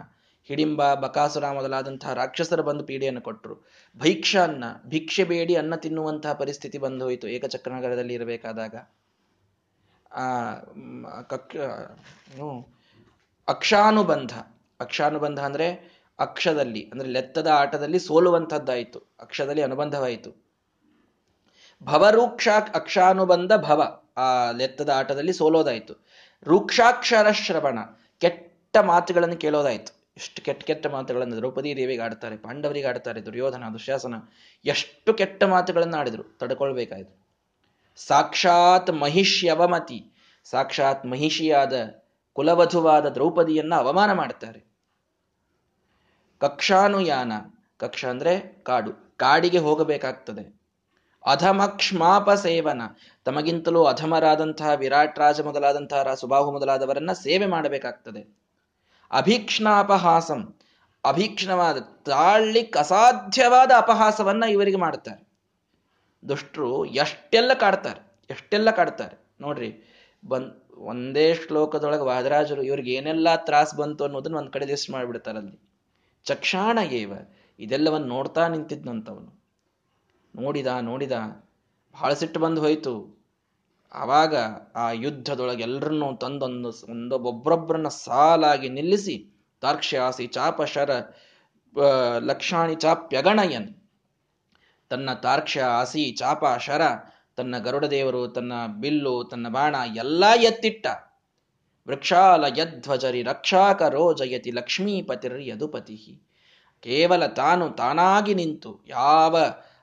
ಹಿಡಿಂಬ 0.45 0.95
ಬಕಾಸುರ 0.95 1.51
ಮೊದಲಾದಂತಹ 1.51 2.12
ರಾಕ್ಷಸರು 2.12 2.62
ಬಂದು 2.62 2.85
ಪೀಡೆಯನ್ನು 2.85 3.21
ಕೊಟ್ಟರು 3.21 3.55
ಭೈಕ್ಷಾನ್ನ, 3.99 4.64
ಭಿಕ್ಷೆ 4.87 5.25
ಬೇಡಿ 5.25 5.55
ಅನ್ನ 5.55 5.75
ತಿನ್ನುವಂತಹ 5.75 6.33
ಪರಿಸ್ಥಿತಿ 6.33 6.79
ಬಂದು 6.79 7.05
ಹೋಯಿತು 7.05 7.29
ಏಕಚಕ್ರನಗರದಲ್ಲಿ 7.29 8.14
ಇರಬೇಕಾದಾಗ. 8.14 8.75
ಆ 10.12 10.51
ಅಕ್ಷಾನುಬಂಧ. 13.49 14.33
ಅಕ್ಷಾನುಬಂಧ 14.81 15.41
ಅಂದ್ರೆ 15.41 15.99
ಅಕ್ಷದಲ್ಲಿ, 16.19 16.91
ಅಂದ್ರೆ 16.93 17.09
ಲೆತ್ತದ 17.09 17.47
ಆಟದಲ್ಲಿ 17.47 17.99
ಸೋಲುವಂಥದ್ದಾಯಿತು. 17.99 18.99
ಅಕ್ಷದಲ್ಲಿ 19.21 19.62
ಅನುಬಂಧವಾಯಿತು. 19.62 20.49
ಭವರೂಕ್ಷ 21.83 22.49
ಅಕ್ಷಾನುಬಂಧ 22.75 23.53
ಭವ. 23.53 24.03
ಆ 24.17 24.51
ಲೆತ್ತದ 24.51 24.88
ಆಟದಲ್ಲಿ 24.88 25.33
ಸೋಲೋದಾಯಿತು. 25.33 26.08
ರೂಕ್ಷಾಕ್ಷರ 26.46 27.31
ಶ್ರವಣ 27.31 27.79
ಕೆಟ್ಟ 28.20 28.77
ಮಾತುಗಳನ್ನು 28.77 29.37
ಕೇಳೋದಾಯ್ತು. 29.37 29.98
ಎಷ್ಟು 30.16 30.42
ಕೆಟ್ಟ 30.42 30.64
ಕೆಟ್ಟ 30.64 30.87
ಮಾತುಗಳನ್ನು 30.87 31.37
ದ್ರೌಪದಿ 31.37 31.77
ದೇವಿಗೆ 31.77 32.03
ಆಡ್ತಾರೆ 32.03 32.37
ಪಾಂಡವರಿಗೆ 32.37 32.87
ಆಡ್ತಾರೆ 32.87 33.27
ದುರ್ಯೋಧನ 33.27 33.64
ದುಶ್ಯಾಸನ 33.72 34.14
ಎಷ್ಟು 34.64 35.14
ಕೆಟ್ಟ 35.14 35.44
ಮಾತುಗಳನ್ನು 35.44 35.96
ಆಡಿದ್ರು, 35.96 36.22
ತಡ್ಕೊಳ್ಬೇಕಾಯ್ತು. 36.22 37.27
ಸಾಕ್ಷಾತ್ 37.96 38.90
ಮಹಿಷ್ಯವಮತಿ 38.90 40.12
ಸಾಕ್ಷಾತ್ 40.44 41.07
ಮಹಿಷಿಯಾದ 41.07 41.72
ಕುಲವಧುವಾದ 42.33 43.07
ದ್ರೌಪದಿಯನ್ನ 43.07 43.74
ಅವಮಾನ 43.74 44.12
ಮಾಡ್ತಾರೆ 44.12 44.64
ಕಕ್ಷಾನುಯಾನ, 46.38 47.33
ಕಕ್ಷ 47.77 48.05
ಅಂದ್ರೆ 48.05 48.62
ಕಾಡು, 48.62 49.16
ಕಾಡಿಗೆ 49.16 49.59
ಹೋಗಬೇಕಾಗ್ತದೆ. 49.59 50.58
ಅಧಮಕ್ಷ್ಮಾಪ 51.29 52.31
ಸೇವನ 52.31 52.83
ತಮಗಿಂತಲೂ 53.25 53.85
ಅಧಮರಾದಂತಹ 53.85 54.71
ವಿರಾಟ್ 54.75 55.19
ರಾಜ 55.19 55.41
ಮೊದಲಾದಂತಹ 55.41 56.14
ಸುಬಾಹು 56.14 56.53
ಮೊದಲಾದವರನ್ನ 56.53 57.12
ಸೇವೆ 57.12 57.47
ಮಾಡಬೇಕಾಗ್ತದೆ. 57.47 58.38
ಅಭೀಕ್ಷ್ಣಾಪಹಾಸಂ. 59.11 60.59
ಅಭೀಕ್ಷಣವಾದ 61.05 61.79
ತಾಳ್ಲಿಕ್ಕೆ 61.79 62.79
ಅಸಾಧ್ಯವಾದ 62.79 63.71
ಅಪಹಾಸವನ್ನ 63.77 64.45
ಇವರಿಗೆ 64.45 64.77
ಮಾಡ್ತಾರೆ 64.77 65.29
ದುಷ್ಟರು 66.29 66.85
ಎಷ್ಟೆಲ್ಲ 66.85 67.53
ಕಾಡ್ತಾರೆ 67.55 68.27
ಎಷ್ಟೆಲ್ಲ 68.31 68.71
ಕಾಡ್ತಾರೆ. 68.71 69.37
ನೋಡ್ರಿ 69.41 69.85
ಬಂದ್ 70.29 70.53
ಒಂದೇ 70.77 71.35
ಶ್ಲೋಕದೊಳಗೆ 71.35 72.03
ವಾದರಾಜರು 72.03 72.62
ಇವ್ರಿಗೆ 72.62 72.93
ಏನೆಲ್ಲ 72.93 73.37
ತ್ರಾಸ್ 73.37 73.75
ಬಂತು 73.75 74.05
ಅನ್ನೋದನ್ನ 74.05 74.37
ಒಂದ್ 74.37 74.53
ಕಡೆ 74.53 74.67
ಲಿಸ್ಟ್ 74.67 74.91
ಮಾಡಿಬಿಡ್ತಾರಲ್ಲಿ. 74.91 75.61
ಚಕ್ಷಾಣ 76.25 76.79
ಏವ 76.79 77.12
ಇದೆಲ್ಲವನ್ನು 77.59 78.07
ನೋಡ್ತಾ 78.07 78.49
ನಿಂತಿದ್ನಂತವನು. 78.49 79.38
ನೋಡಿದ 80.35 80.67
ನೋಡಿದ. 80.81 81.12
ಬಹಳ 81.95 82.12
ಸಿಟ್ಟು 82.12 82.41
ಬಂದು 82.41 82.61
ಹೋಯಿತು. 82.61 82.95
ಆವಾಗ 83.93 84.37
ಆ 84.75 84.93
ಯುದ್ಧದೊಳಗೆ 84.93 85.62
ಎಲ್ಲರನ್ನೂ 85.62 86.17
ತಂದೊಂದು 86.17 86.69
ಒಂದೊಬ್ಬೊಬ್ಬರನ್ನ 86.91 87.88
ಸಾಲಾಗಿ 87.88 88.69
ನಿಲ್ಲಿಸಿ 88.69 89.17
ತಾರ್ಕ್ಷ್ಯಾಸಿ 89.61 90.27
ಚಾಪಶರ 90.27 90.91
ಲಕ್ಷಾಣಿ 92.19 92.75
ಚಾಪ್ಯಗಣಯನ್, 92.75 93.69
ತನ್ನ 94.91 95.12
ತಾರ್ಕ್ಷ್ಯಾಸಿ 95.12 96.03
ಆಸಿ 96.03 96.17
ಚಾಪ 96.19 96.45
ಶರ 96.59 96.83
ತನ್ನ 97.37 97.59
ಗರುಡ 97.59 97.85
ದೇವರು 97.85 98.29
ತನ್ನ 98.29 98.53
ಬಿಲ್ಲು, 98.81 99.25
ತನ್ನ 99.25 99.49
ಬಾಣ 99.49 99.77
ಎಲ್ಲ 99.97 100.25
ಎತ್ತಿಟ್ಟ. 100.41 100.87
ವೃಕ್ಷಾಲ 101.88 102.45
ಯಧ್ವಜರಿ 102.59 103.23
ರಕ್ಷಾಕರೋ 103.23 104.12
ಜಯತಿ 104.12 104.51
ಲಕ್ಷ್ಮೀಪತಿರ್ 104.51 105.41
ಯದುಪತಿ 105.41 105.97
ಕೇವಲ 106.81 107.27
ತಾನು 107.27 107.71
ತಾನಾಗಿ 107.71 108.35
ನಿಂತು 108.35 108.85
ಯಾವ 108.87 109.37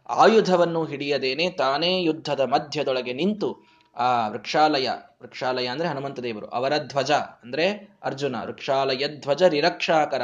ಆಯುಧವನ್ನು 0.09 0.85
ಹಿಡಿಯದೇನೆ 0.85 1.49
ತಾನೇ 1.49 2.03
ಯುದ್ಧದ 2.03 2.39
ಮಧ್ಯದೊಳಗೆ 2.39 3.13
ನಿಂತು 3.13 3.75
ಆ 3.95 4.27
ವೃಕ್ಷಾಲಯ 4.27 4.89
ವೃಕ್ಷಾಲಯ 5.21 5.65
ಅಂದ್ರೆ 5.65 5.87
ಹನುಮಂತ 5.87 6.19
ದೇವರು, 6.19 6.47
ಅವರ 6.47 6.73
ಧ್ವಜ 6.77 7.11
ಅಂದ್ರೆ 7.11 7.97
ಅರ್ಜುನ, 8.03 8.35
ವೃಕ್ಷಾಲಯ 8.43 9.07
ಧ್ವಜ 9.07 9.43
ರಿರಕ್ಷಾಕರ 9.43 10.21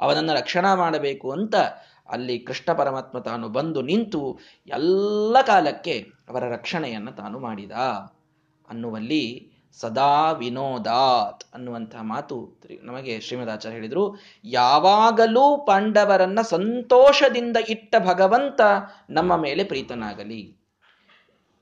ಅವನನ್ನ 0.00 0.32
ರಕ್ಷಣಾ 0.32 0.74
ಮಾಡಬೇಕು 0.74 1.30
ಅಂತ 1.30 1.54
ಅಲ್ಲಿ 2.08 2.38
ಕೃಷ್ಣ 2.38 2.72
ಪರಮಾತ್ಮ 2.72 3.18
ತಾನು 3.18 3.48
ಬಂದು 3.48 3.82
ನಿಂತು 3.82 4.38
ಎಲ್ಲ 4.68 5.36
ಕಾಲಕ್ಕೆ 5.46 6.06
ಅವರ 6.28 6.52
ರಕ್ಷಣೆಯನ್ನು 6.52 7.12
ತಾನು 7.12 7.38
ಮಾಡಿದ 7.38 7.72
ಅನ್ನುವಲ್ಲಿ 8.68 9.51
ಸದಾ 9.80 10.32
ವಿನೋದಾತ್ 10.32 11.44
ಅನ್ನುವಂತಹ 11.54 12.02
ಮಾತು 12.02 12.60
ನಮಗೆ 12.82 13.20
ಶ್ರೀಮದಾಚಾರ್ಯ 13.20 13.76
ಹೇಳಿದ್ರು. 13.76 14.16
ಯಾವಾಗಲೂ 14.44 15.56
ಪಾಂಡವರನ್ನ 15.56 16.40
ಸಂತೋಷದಿಂದ 16.40 17.56
ಇಟ್ಟ 17.68 17.94
ಭಗವಂತ 18.06 18.60
ನಮ್ಮ 19.10 19.36
ಮೇಲೆ 19.36 19.64
ಪ್ರೀತನಾಗಲಿ. 19.64 20.56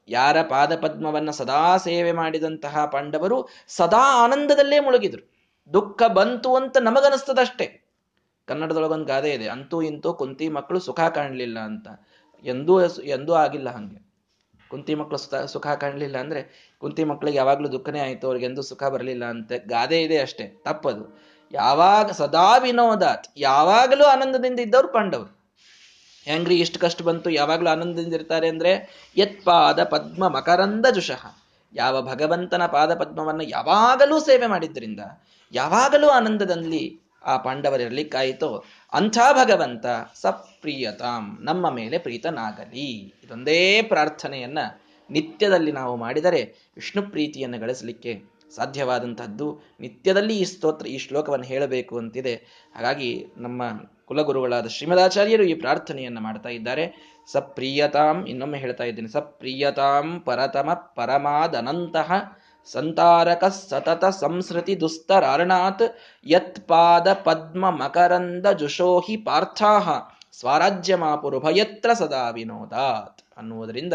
ಯಾರ 0.09 0.43
ಪಾದಪದ್ಮವನ್ನ 0.43 1.31
ಸದಾ 1.31 1.77
ಸೇವೆ 1.77 2.13
ಮಾಡಿದಂತಹ 2.13 2.85
ಪಾಂಡವರು 2.85 3.49
ಸದಾ 3.69 4.25
ಆನಂದದಲ್ಲೇ 4.25 4.81
ಮುಳುಗಿದ್ರು. 4.81 5.31
ದುಃಖ 5.73 6.03
ಬಂತು 6.03 6.57
ಅಂತ 6.57 6.77
ನಮಗನಿಸ್ತದಷ್ಟೇ. 6.77 7.87
ಕನ್ನಡದೊಳಗೊಂದು 8.47 9.05
ಗಾದೆ 9.05 9.31
ಇದೆ, 9.31 9.49
ಅಂತೂ 9.49 9.83
ಇಂತೂ 9.83 10.15
ಕುಂತಿ 10.15 10.49
ಮಕ್ಕಳು 10.49 10.81
ಸುಖ 10.81 11.01
ಕಾಣಲಿಲ್ಲ 11.01 11.59
ಅಂತ. 11.59 11.89
ಎಂದೂ 12.45 12.81
ಎಂದೂ 13.03 13.33
ಆಗಿಲ್ಲ 13.33 13.71
ಹಂಗೆ. 13.71 14.10
ಕುಂತಿ 14.71 14.95
ಮಕ್ಕಳು 14.95 15.19
ಸುತ, 15.19 15.35
ಸುಖ 15.35 15.67
ಕಾಣಲಿಲ್ಲ 15.67 16.17
ಅಂದ್ರೆ 16.19 16.41
ಕುಂತಿ 16.83 17.05
ಮಕ್ಕಳಿಗೆ 17.05 17.37
ಯಾವಾಗಲೂ 17.37 17.69
ದುಃಖನೇ 17.73 18.01
ಆಯಿತು 18.01 18.27
ಅವ್ರಿಗೆ 18.27 18.47
ಎಂದೂ 18.47 18.63
ಸುಖ 18.63 18.83
ಬರಲಿಲ್ಲ 18.85 19.25
ಅಂತ 19.25 19.53
ಗಾದೆ 19.67 20.03
ಇದೆ 20.03 20.19
ಅಷ್ಟೇ, 20.19 20.47
ತಪ್ಪದು. 20.65 21.05
ಯಾವಾಗ 21.53 22.11
ಸದಾ 22.11 22.57
ವಿನೋದಾತ್, 22.59 23.29
ಯಾವಾಗಲೂ 23.37 24.05
ಆನಂದದಿಂದ 24.05 24.61
ಇದ್ದವ್ರು 24.61 24.89
ಪಾಂಡವರು. 24.89 25.33
ಹೆಂಗ್ರಿ 26.27 26.57
ಇಷ್ಟು 26.59 26.79
ಕಷ್ಟ 26.81 27.03
ಬಂತು, 27.03 27.31
ಯಾವಾಗಲೂ 27.31 27.71
ಆನಂದದಿಂದ 27.71 28.15
ಇರ್ತಾರೆ 28.15 28.49
ಅಂದ್ರೆ 28.49 28.73
ಯತ್ಪಾದ 29.17 29.85
ಪದ್ಮ 29.85 30.29
ಮಕರಂದ 30.29 30.87
ಜುಷಃ. 30.87 31.23
ಯಾವ 31.73 32.03
ಭಗವಂತನ 32.03 32.67
ಪಾದ 32.67 32.95
ಪದ್ಮವನ್ನು 32.95 33.43
ಯಾವಾಗಲೂ 33.43 34.21
ಸೇವೆ 34.21 34.47
ಮಾಡಿದ್ರಿಂದ, 34.47 35.01
ಯಾವಾಗಲೂ 35.53 36.09
ಆನಂದದಲ್ಲಿ 36.09 36.83
ಆ 37.25 37.37
ಪಾಂಡವರಿರ್ಲಿಕ್ಕಾಯಿತೋ 37.37 38.65
ಅಂಥ 38.93 39.19
ಭಗವಂತ 39.33 39.87
ಸಪ್ರಿಯತಾಂ, 40.15 41.39
ನಮ್ಮ 41.41 41.71
ಮೇಲೆ 41.71 41.99
ಪ್ರೀತನಾಗಲಿ. 41.99 43.15
ಇದೊಂದೇ 43.25 43.83
ಪ್ರಾರ್ಥನೆಯನ್ನ 43.83 44.59
ನಿತ್ಯದಲ್ಲಿ 45.11 45.73
ನಾವು 45.73 45.97
ಮಾಡಿದರೆ 45.97 46.73
ವಿಷ್ಣು 46.77 47.03
ಪ್ರೀತಿಯನ್ನು 47.03 47.59
ಗಳಿಸಲಿಕ್ಕೆ 47.59 48.23
ಸಾಧ್ಯವಾದಂತಹದ್ದು. 48.57 49.61
ನಿತ್ಯದಲ್ಲಿ 49.81 50.39
ಈ 50.39 50.45
ಸ್ತೋತ್ರ, 50.45 50.87
ಈ 50.87 50.99
ಶ್ಲೋಕವನ್ನು 50.99 51.47
ಹೇಳಬೇಕು 51.47 51.99
ಅಂತಿದೆ. 51.99 52.35
ಹಾಗಾಗಿ 52.77 53.27
ನಮ್ಮ 53.37 53.63
ಕುಲಗುರುಗಳಾದ 54.05 54.67
ಶ್ರೀಮದಾಚಾರ್ಯರು 54.67 55.43
ಈ 55.43 55.55
ಪ್ರಾರ್ಥನೆಯನ್ನು 55.55 56.21
ಮಾಡ್ತಾ 56.21 56.49
ಇದ್ದಾರೆ. 56.49 57.11
ಸಪ್ರಿಯತಾಂ, 57.33 58.27
ಇನ್ನೊಮ್ಮೆ 58.27 58.59
ಹೇಳ್ತಾ 58.59 58.85
ಇದ್ದೇನೆ. 58.85 59.09
ಸಪ್ರಿಯತಾಂ 59.09 60.21
ಪರತಮ 60.21 60.73
ಪರಮಾದನಂತಹ 60.73 62.40
ಸಂತಾರಕ 62.67 63.45
ಸತತ 63.45 64.05
ಸಂಸ್ಕೃತಿ 64.05 64.81
ದುಸ್ತರಾರ್ಣಾತ್ 64.81 65.83
ಯತ್ಪಾದ 66.27 67.13
ಪದ್ಮ 67.13 67.71
ಮಕರಂದ 67.71 68.47
ಜುಷೋಹಿ 68.53 69.17
ಪಾರ್ಥಾಹ 69.17 69.91
ಸ್ವರಾಜ್ಯ 70.33 70.97
ಭಯತ್ರ 71.39 71.93
ಸದಾ 71.93 72.31
ವಿನೋದಾತ್ 72.31 73.23
ಅನ್ನುವುದರಿಂದ 73.39 73.95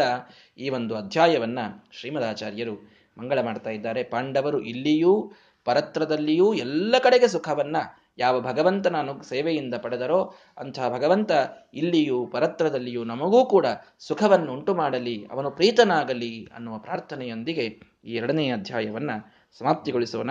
ಈ 0.58 0.68
ಒಂದು 0.68 0.94
ಅಧ್ಯಾಯವನ್ನ 0.96 1.58
ಶ್ರೀಮದಾಚಾರ್ಯರು 1.92 2.74
ಮಂಗಳ 3.18 3.40
ಮಾಡ್ತಾ 3.40 3.70
ಇದ್ದಾರೆ. 3.70 4.02
ಪಾಂಡವರು 4.02 4.60
ಇಲ್ಲಿಯೂ 4.60 5.32
ಪರತ್ರದಲ್ಲಿಯೂ 5.64 6.54
ಎಲ್ಲ 6.54 6.94
ಕಡೆಗೆ 7.02 7.28
ಸುಖವನ್ನ 7.28 7.76
ಯಾವ 8.18 8.40
ಭಗವಂತನ 8.40 8.96
ಅನು 8.96 9.22
ಸೇವೆಯಿಂದ 9.22 9.74
ಪಡೆದರೋ 9.74 10.34
ಅಂಥ 10.58 10.78
ಭಗವಂತ 10.88 11.30
ಇಲ್ಲಿಯೂ 11.74 12.26
ಪರತ್ರದಲ್ಲಿಯೂ 12.26 13.04
ನಮಗೂ 13.04 13.44
ಕೂಡ 13.44 13.66
ಸುಖವನ್ನು 13.98 14.52
ಉಂಟು 14.52 14.74
ಮಾಡಲಿ 14.74 15.26
ಅವನು 15.32 15.50
ಪ್ರೀತನಾಗಲಿ 15.50 16.48
ಅನ್ನುವ 16.54 16.78
ಪ್ರಾರ್ಥನೆಯೊಂದಿಗೆ 16.78 17.95
ಈ 18.06 18.14
ಎರಡನೇ 18.14 18.50
ಅಧ್ಯಾಯವನ್ನು 18.50 19.34
ಸಮಾಪ್ತಿಗೊಳಿಸೋಣ. 19.58 20.30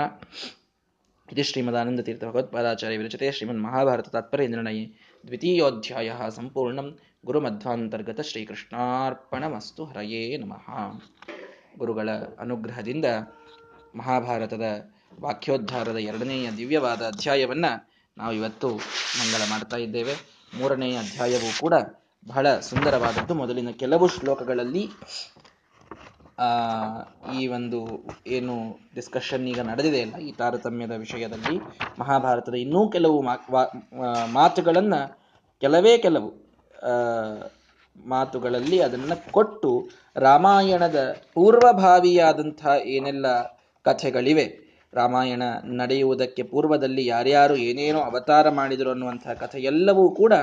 ಇದು 1.31 1.43
ಶ್ರೀಮದ್ 1.43 1.75
ಆನಂದ 1.75 1.99
ತೀರ್ಥ 1.99 2.23
ಭಗವತ್ಪಾದಾಚಾರ್ಯ 2.23 2.97
ವಿರಚತೆ 2.97 3.31
ಶ್ರೀಮನ್ 3.31 3.63
ಮಹಾಭಾರತ 3.63 4.07
ತಾತ್ಪರ್ಯ 4.07 4.47
ನಿರ್ಣಯ 4.47 4.85
ದ್ವಿತೀಯೋಧ್ಯಾಯ 5.27 6.11
ಸಂಪೂರ್ಣಂ 6.29 6.99
ಗುರುಮಧ್ವಾಂತರ್ಗತ 7.25 8.21
ಶ್ರೀಕೃಷ್ಣಾರ್ಪಣಮಸ್ತು 8.21 9.85
ಹರಯೇ 9.85 10.37
ನಮಃ. 10.37 10.67
ಗುರುಗಳ 11.77 12.09
ಅನುಗ್ರಹದಿಂದ 12.39 13.05
ಮಹಾಭಾರತದ 13.95 14.61
ವಾಕ್ಯೋದ್ಧಾರದ 15.21 15.97
ಎರಡನೆಯ 15.97 16.51
ದಿವ್ಯವಾದ 16.51 17.01
ಅಧ್ಯಾಯವನ್ನು 17.01 17.89
ನಾವು 18.17 18.33
ಇವತ್ತು 18.33 18.67
ಮಂಗಳ 19.19 19.49
ಮಾಡ್ತಾ 19.49 19.77
ಇದ್ದೇವೆ. 19.77 20.13
ಮೂರನೆಯ 20.57 20.97
ಅಧ್ಯಾಯವೂ 20.97 21.59
ಕೂಡ 21.59 21.73
ಬಹಳ 22.27 22.59
ಸುಂದರವಾದದ್ದು. 22.59 23.33
ಮೊದಲಿನ 23.33 23.69
ಕೆಲವು 23.69 24.07
ಶ್ಲೋಕಗಳಲ್ಲಿ 24.07 24.87
ಈ 27.37 27.43
ಒಂದು 27.57 27.79
ಏನು 28.27 28.53
ಡಿಸ್ಕಷನ್ 28.95 29.45
ಈಗ 29.51 29.61
ನಡೆದಿದೆ 29.69 29.99
ಅಲ್ಲ, 30.05 30.15
ಈ 30.27 30.31
ತಾರತಮ್ಯದ 30.39 30.95
ವಿಷಯದಲ್ಲಿ 31.03 31.55
ಮಹಾಭಾರತದ 31.99 32.57
ಇನ್ನೂ 32.63 32.81
ಕೆಲವು 32.95 33.17
ಮಾತುಗಳನ್ನು 34.39 34.99
ಕೆಲವೇ 35.61 35.93
ಕೆಲವು 36.05 36.29
ಮಾತುಗಳಲ್ಲಿ 37.95 38.77
ಅದನ್ನ 38.87 39.13
ಕೊಟ್ಟು 39.31 39.71
ರಾಮಾಯಣದ 40.27 40.99
ಪೂರ್ವಭಾವಿಯಾದಂಥ 41.35 42.61
ಏನೆಲ್ಲ 42.95 43.27
ಕಥೆಗಳಿವೆ, 43.85 44.45
ರಾಮಾಯಣ 44.93 45.43
ನಡೆಯುವುದಕ್ಕೆ 45.81 46.43
ಪೂರ್ವದಲ್ಲಿ 46.51 47.03
ಯಾರ್ಯಾರು 47.05 47.55
ಏನೇನೋ 47.69 47.99
ಅವತಾರ 48.09 48.49
ಮಾಡಿದರು 48.59 48.89
ಅನ್ನುವಂಥ 48.91 49.27
ಕಥೆ 49.41 49.59
ಎಲ್ಲವೂ 49.71 50.03
ಕೂಡ 50.21 50.33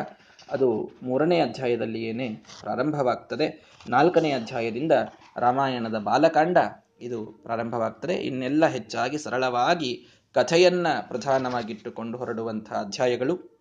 ಅದು 0.48 0.68
ಮೂರನೇ 1.02 1.38
ಅಧ್ಯಾಯದಲ್ಲಿ 1.40 2.00
ಏನೇ 2.10 2.28
ಪ್ರಾರಂಭವಾಗ್ತದೆ. 2.62 3.46
ನಾಲ್ಕನೇ 3.86 4.30
ಅಧ್ಯಾಯದಿಂದ 4.32 4.94
ರಾಮಾಯಣದ 5.36 5.98
ಬಾಲಕಾಂಡ. 5.98 6.58
ಇದು 7.00 7.26
ಪ್ರಾರಂಭವಾಗ್ತದೆ. 7.26 8.14
ಇನ್ನೆಲ್ಲ 8.14 8.66
ಹೆಚ್ಚಾಗಿ 8.66 9.18
ಸರಳವಾಗಿ 9.18 10.06
ಕಥೆಯನ್ನ 10.34 10.86
ಪ್ರಧಾನವಾಗಿಟ್ಟುಕೊಂಡು 11.08 12.18
ಹೊರಡುವಂತಹ 12.18 12.74
ಅಧ್ಯಾಯಗಳು. 12.74 13.60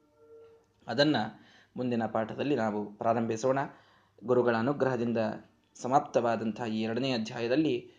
ಅದನ್ನ 0.88 1.16
ಮುಂದಿನ 1.78 2.06
ಪಾಠದಲ್ಲಿ 2.06 2.56
ನಾವು 2.56 2.94
ಪ್ರಾರಂಭಿಸೋಣ. 2.94 3.60
ಗುರುಗಳ 4.24 4.56
ಅನುಗ್ರಹದಿಂದ 4.56 5.18
ಸಮಾಪ್ತವಾದಂತಹ 5.82 6.66
ಈ 6.66 6.82
ಎರಡನೇ 6.82 7.12
ಅಧ್ಯಾಯದಲ್ಲಿ 7.12 7.92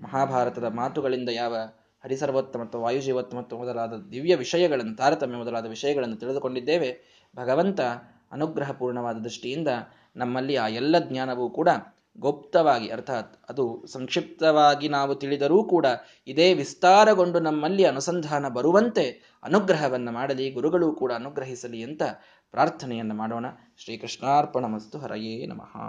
ಮಹಾಭಾರತದ 0.00 0.64
ಮಾತುಗಳಿಂದ 0.64 1.28
ಯಾವ 1.28 1.56
ಹರಿಸರ್ವೋತ್ತಮತ್ವ, 2.04 2.80
ವಾಯುಜೀವೋತ್ತಮತ್ವ 2.80 3.58
ಮೊದಲಾದ 3.58 3.92
ದಿವ್ಯ 4.12 4.34
ವಿಷಯಗಳನ್ನು, 4.34 4.96
ತಾರತಮ್ಯ 4.96 5.36
ಮೊದಲಾದ 5.36 5.66
ವಿಷಯಗಳನ್ನು 5.66 6.16
ತಿಳಿದುಕೊಂಡಿದ್ದೇವೆ. 6.16 7.20
ಭಗವಂತ 7.36 7.80
ಅನುಗ್ರಹಪೂರ್ಣವಾದ 8.32 9.16
ದೃಷ್ಟಿಯಿಂದ 9.16 9.68
ನಮ್ಮಲ್ಲಿ 10.16 10.56
ಆ 10.56 10.68
ಎಲ್ಲ 10.68 10.98
ಜ್ಞಾನವೂ 10.98 11.50
ಕೂಡ 11.50 11.68
ಗುಪ್ತವಾಗಿ, 12.20 12.88
ಅರ್ಥಾತ್ 12.88 13.44
ಅದು 13.48 13.86
ಸಂಕ್ಷಿಪ್ತವಾಗಿ 13.86 14.88
ನಾವು 14.88 15.14
ತಿಳಿದರೂ 15.14 15.64
ಕೂಡ 15.64 15.86
ಇದೇ 16.26 16.54
ವಿಸ್ತಾರಗೊಂಡು 16.54 17.40
ನಮ್ಮಲ್ಲಿ 17.40 17.84
ಅನುಸಂಧಾನ 17.84 18.48
ಬರುವಂತೆ 18.48 19.38
ಅನುಗ್ರಹವನ್ನು 19.44 20.12
ಮಾಡಲಿ, 20.12 20.50
ಗುರುಗಳು 20.50 20.92
ಕೂಡ 20.92 21.12
ಅನುಗ್ರಹಿಸಲಿ 21.12 21.82
ಅಂತ 21.82 22.02
ಪ್ರಾರ್ಥನೆಯನ್ನು 22.50 23.14
ಮಾಡೋಣ. 23.14 23.46
ಶ್ರೀಕೃಷ್ಣಾರ್ಪಣ 23.76 24.64
ಮಸ್ತು 24.64 24.98
ಹರಯೇ 24.98 25.46
ನಮಃ. 25.46 25.80